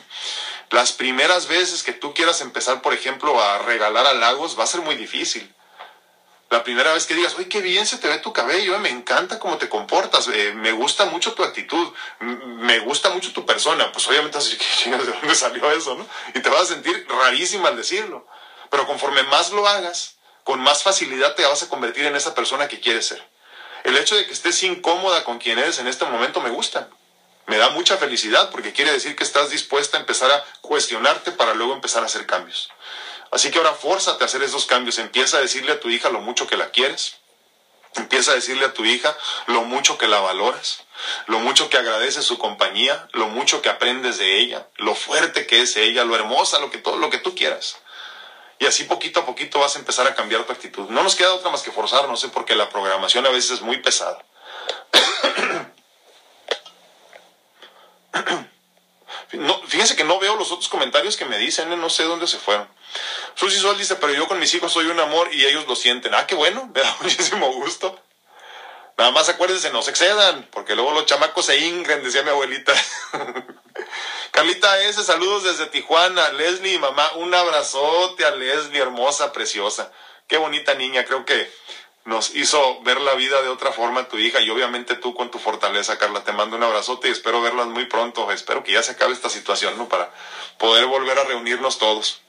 [0.69, 4.79] las primeras veces que tú quieras empezar, por ejemplo, a regalar halagos, va a ser
[4.79, 5.53] muy difícil
[6.49, 8.89] la primera vez que digas, oye, qué bien se te ve tu cabello, eh, me
[8.89, 13.91] encanta cómo te comportas, eh, me gusta mucho tu actitud, me gusta mucho tu persona,
[13.91, 14.57] pues obviamente así,
[14.89, 16.07] ¿de dónde salió eso, no?
[16.33, 18.25] Y te vas a sentir rarísima al decirlo.
[18.69, 22.67] Pero conforme más lo hagas, con más facilidad te vas a convertir en esa persona
[22.67, 23.27] que quieres ser.
[23.83, 26.89] El hecho de que estés incómoda con quien eres en este momento me gusta.
[27.45, 31.53] Me da mucha felicidad porque quiere decir que estás dispuesta a empezar a cuestionarte para
[31.53, 32.69] luego empezar a hacer cambios.
[33.32, 34.99] Así que ahora fórzate a hacer esos cambios.
[34.99, 37.17] Empieza a decirle a tu hija lo mucho que la quieres.
[37.95, 39.15] Empieza a decirle a tu hija
[39.47, 40.84] lo mucho que la valoras,
[41.25, 45.61] lo mucho que agradeces su compañía, lo mucho que aprendes de ella, lo fuerte que
[45.61, 47.78] es ella, lo hermosa, lo que todo lo que tú quieras.
[48.59, 50.89] Y así poquito a poquito vas a empezar a cambiar tu actitud.
[50.89, 53.78] No nos queda otra más que forzarnos, sé porque la programación a veces es muy
[53.78, 54.23] pesada.
[59.34, 61.78] No, fíjense que no veo los otros comentarios que me dicen, ¿eh?
[61.78, 62.67] no sé dónde se fueron.
[63.36, 66.13] Susi Sol dice, pero yo con mis hijos soy un amor y ellos lo sienten.
[66.13, 67.99] Ah, qué bueno, me da muchísimo gusto.
[68.97, 72.73] Nada más acuérdense, no se excedan, porque luego los chamacos se ingren, decía mi abuelita.
[74.32, 76.30] Carlita S, saludos desde Tijuana.
[76.30, 79.91] Leslie, mamá, un abrazote a Leslie, hermosa, preciosa.
[80.28, 81.51] Qué bonita niña, creo que
[82.07, 85.39] nos hizo ver la vida de otra forma tu hija y obviamente tú con tu
[85.39, 86.23] fortaleza, Carla.
[86.23, 88.31] Te mando un abrazote y espero verlas muy pronto.
[88.31, 89.89] Espero que ya se acabe esta situación, ¿no?
[89.89, 90.09] Para
[90.57, 92.21] poder volver a reunirnos todos.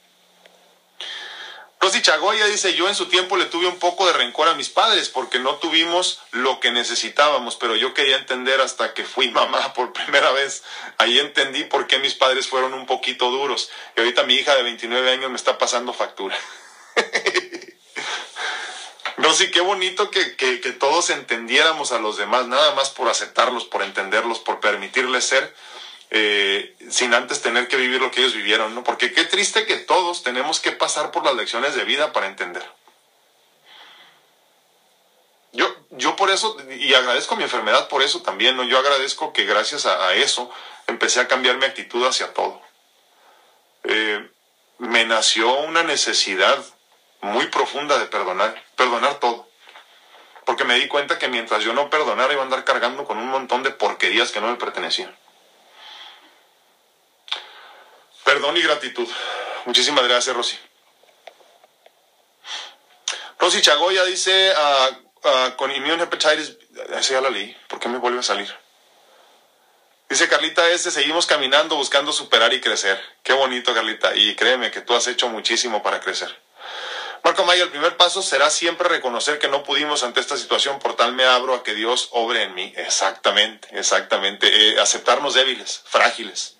[1.80, 4.68] Rosy Chagoya dice, yo en su tiempo le tuve un poco de rencor a mis
[4.68, 9.74] padres porque no tuvimos lo que necesitábamos, pero yo quería entender hasta que fui mamá
[9.74, 10.64] por primera vez.
[10.98, 13.70] Ahí entendí por qué mis padres fueron un poquito duros.
[13.96, 16.36] Y ahorita mi hija de 29 años me está pasando factura.
[19.18, 23.64] No, sí, qué bonito que, que, todos entendiéramos a los demás, nada más por aceptarlos,
[23.64, 25.52] por entenderlos, por permitirles ser,
[26.10, 28.84] eh, sin antes tener que vivir lo que ellos vivieron, ¿no?
[28.84, 32.64] Porque qué triste que todos tenemos que pasar por las lecciones de vida para entender.
[35.52, 38.62] Yo, yo por eso, y agradezco mi enfermedad por eso también, ¿no?
[38.62, 40.48] Yo agradezco que gracias a, eso
[40.86, 42.62] empecé a cambiar mi actitud hacia todo.
[43.82, 44.30] Eh,
[44.78, 46.64] me nació una necesidad
[47.20, 49.48] muy profunda de perdonar, perdonar todo.
[50.44, 53.28] Porque me di cuenta que mientras yo no perdonara iba a andar cargando con un
[53.28, 55.14] montón de porquerías que no me pertenecían.
[58.24, 59.08] Perdón y gratitud.
[59.66, 60.58] Muchísimas gracias, Rosy.
[63.38, 66.56] Rosy Chagoya dice, uh, con immune hepatitis,
[66.90, 68.52] esa ya la leí, ¿por qué me vuelve a salir?
[70.08, 72.98] Dice Carlita este, seguimos caminando buscando superar y crecer.
[73.22, 74.16] Qué bonito, Carlita.
[74.16, 76.34] Y créeme que tú has hecho muchísimo para crecer.
[77.28, 80.96] Marco Maya, el primer paso será siempre reconocer que no pudimos ante esta situación, por
[80.96, 82.72] tal me abro a que Dios obre en mí.
[82.74, 84.46] Exactamente, exactamente.
[84.48, 86.56] Eh, aceptarnos débiles, frágiles.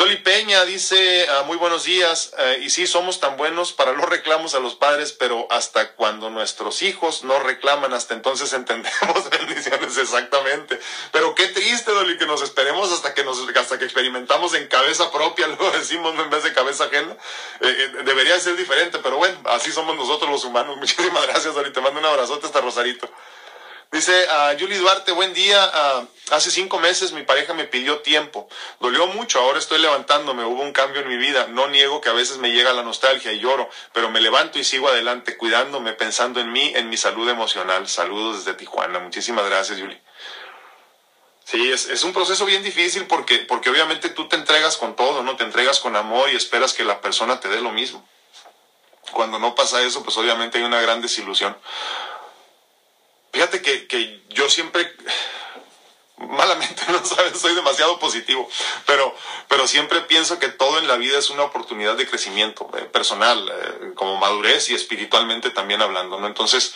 [0.00, 4.08] Doli Peña dice, ah, muy buenos días, eh, y sí, somos tan buenos para los
[4.08, 9.98] reclamos a los padres, pero hasta cuando nuestros hijos no reclaman, hasta entonces entendemos bendiciones
[9.98, 10.80] exactamente.
[11.12, 15.12] Pero qué triste, Doli, que nos esperemos hasta que, nos, hasta que experimentamos en cabeza
[15.12, 17.14] propia, lo decimos en vez de cabeza ajena.
[17.60, 20.78] Eh, eh, debería ser diferente, pero bueno, así somos nosotros los humanos.
[20.78, 23.06] Muchísimas gracias, Doli, te mando un abrazote hasta Rosarito.
[23.92, 25.68] Dice a uh, Julie Duarte, buen día.
[25.74, 28.48] Uh, hace cinco meses mi pareja me pidió tiempo.
[28.78, 30.44] Dolió mucho, ahora estoy levantándome.
[30.44, 31.48] Hubo un cambio en mi vida.
[31.48, 34.64] No niego que a veces me llega la nostalgia y lloro, pero me levanto y
[34.64, 37.88] sigo adelante, cuidándome, pensando en mí, en mi salud emocional.
[37.88, 39.00] Saludos desde Tijuana.
[39.00, 40.00] Muchísimas gracias, Julie.
[41.42, 45.24] Sí, es, es, un proceso bien difícil porque, porque obviamente tú te entregas con todo,
[45.24, 45.34] ¿no?
[45.34, 48.08] Te entregas con amor y esperas que la persona te dé lo mismo.
[49.10, 51.56] Cuando no pasa eso, pues obviamente hay una gran desilusión.
[53.32, 54.92] Fíjate que, que yo siempre,
[56.16, 58.48] malamente, no sabes, soy demasiado positivo,
[58.86, 59.14] pero,
[59.48, 63.48] pero siempre pienso que todo en la vida es una oportunidad de crecimiento eh, personal,
[63.48, 66.26] eh, como madurez y espiritualmente también hablando, ¿no?
[66.26, 66.74] Entonces,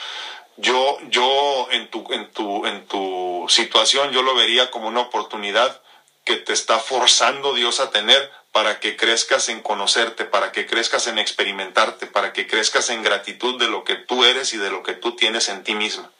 [0.56, 5.80] yo, yo en tu, en tu, en tu situación, yo lo vería como una oportunidad
[6.24, 11.08] que te está forzando Dios a tener para que crezcas en conocerte, para que crezcas
[11.08, 14.84] en experimentarte, para que crezcas en gratitud de lo que tú eres y de lo
[14.84, 16.13] que tú tienes en ti misma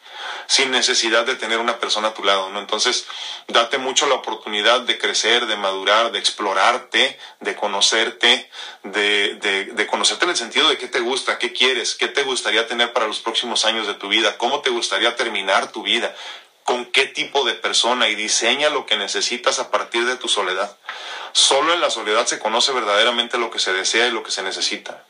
[0.47, 2.61] sin necesidad de tener una persona a tu lado, ¿no?
[2.61, 3.07] Entonces,
[3.49, 8.51] date mucho la oportunidad de crecer, de madurar, de explorarte, de conocerte,
[8.83, 9.35] de,
[9.75, 12.93] de, conocerte en el sentido de qué te gusta, qué quieres, qué te gustaría tener
[12.93, 16.15] para los próximos años de tu vida, cómo te gustaría terminar tu vida,
[16.65, 20.77] con qué tipo de persona y diseña lo que necesitas a partir de tu soledad.
[21.33, 24.43] Solo en la soledad se conoce verdaderamente lo que se desea y lo que se
[24.43, 25.05] necesita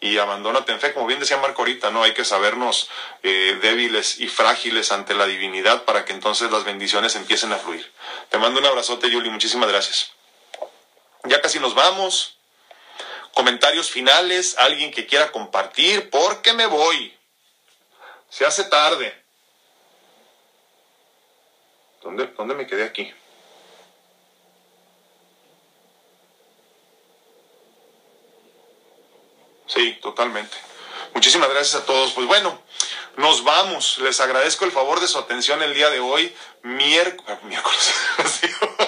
[0.00, 2.02] y abandónate en fe, como bien decía Marco ahorita, ¿no?
[2.02, 2.88] Hay que sabernos
[3.22, 7.90] eh, débiles y frágiles ante la divinidad para que entonces las bendiciones empiecen a fluir.
[8.28, 10.12] Te mando un abrazote, Yuli, muchísimas gracias.
[11.24, 12.38] Ya casi nos vamos.
[13.34, 17.16] Comentarios finales, alguien que quiera compartir, porque me voy.
[18.30, 19.14] Se hace tarde.
[22.02, 23.12] ¿Dónde, dónde me quedé aquí?
[29.68, 30.56] Sí, totalmente.
[31.14, 32.12] Muchísimas gracias a todos.
[32.12, 32.60] Pues bueno,
[33.16, 33.98] nos vamos.
[33.98, 36.34] Les agradezco el favor de su atención el día de hoy.
[36.62, 37.92] Miércoles, miércoles,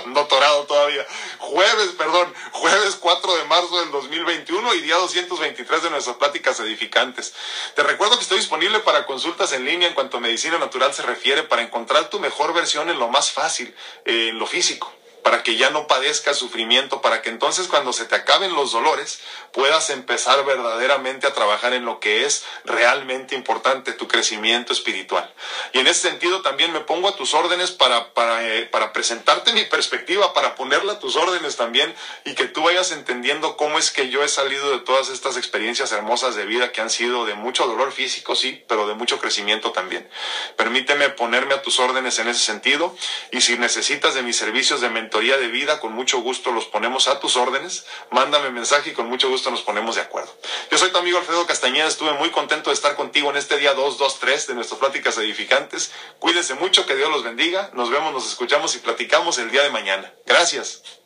[0.06, 1.06] doctorado todavía.
[1.38, 7.34] Jueves, perdón, jueves 4 de marzo del 2021 y día 223 de nuestras pláticas edificantes.
[7.76, 11.02] Te recuerdo que estoy disponible para consultas en línea en cuanto a medicina natural se
[11.02, 13.74] refiere para encontrar tu mejor versión en lo más fácil,
[14.04, 14.92] en lo físico
[15.22, 19.20] para que ya no padezcas sufrimiento, para que entonces cuando se te acaben los dolores
[19.52, 25.32] puedas empezar verdaderamente a trabajar en lo que es realmente importante, tu crecimiento espiritual.
[25.72, 29.52] Y en ese sentido también me pongo a tus órdenes para, para, eh, para presentarte
[29.52, 31.94] mi perspectiva, para ponerla a tus órdenes también
[32.24, 35.92] y que tú vayas entendiendo cómo es que yo he salido de todas estas experiencias
[35.92, 39.72] hermosas de vida que han sido de mucho dolor físico, sí, pero de mucho crecimiento
[39.72, 40.08] también.
[40.56, 42.94] Permíteme ponerme a tus órdenes en ese sentido
[43.30, 47.08] y si necesitas de mis servicios de mentoría, de vida, con mucho gusto los ponemos
[47.08, 47.84] a tus órdenes.
[48.12, 50.32] Mándame mensaje y con mucho gusto nos ponemos de acuerdo.
[50.70, 53.74] Yo soy tu amigo Alfredo Castañeda, estuve muy contento de estar contigo en este día
[53.74, 55.90] 223 de nuestras pláticas edificantes.
[56.20, 57.70] Cuídense mucho, que Dios los bendiga.
[57.74, 60.14] Nos vemos, nos escuchamos y platicamos el día de mañana.
[60.26, 60.99] Gracias.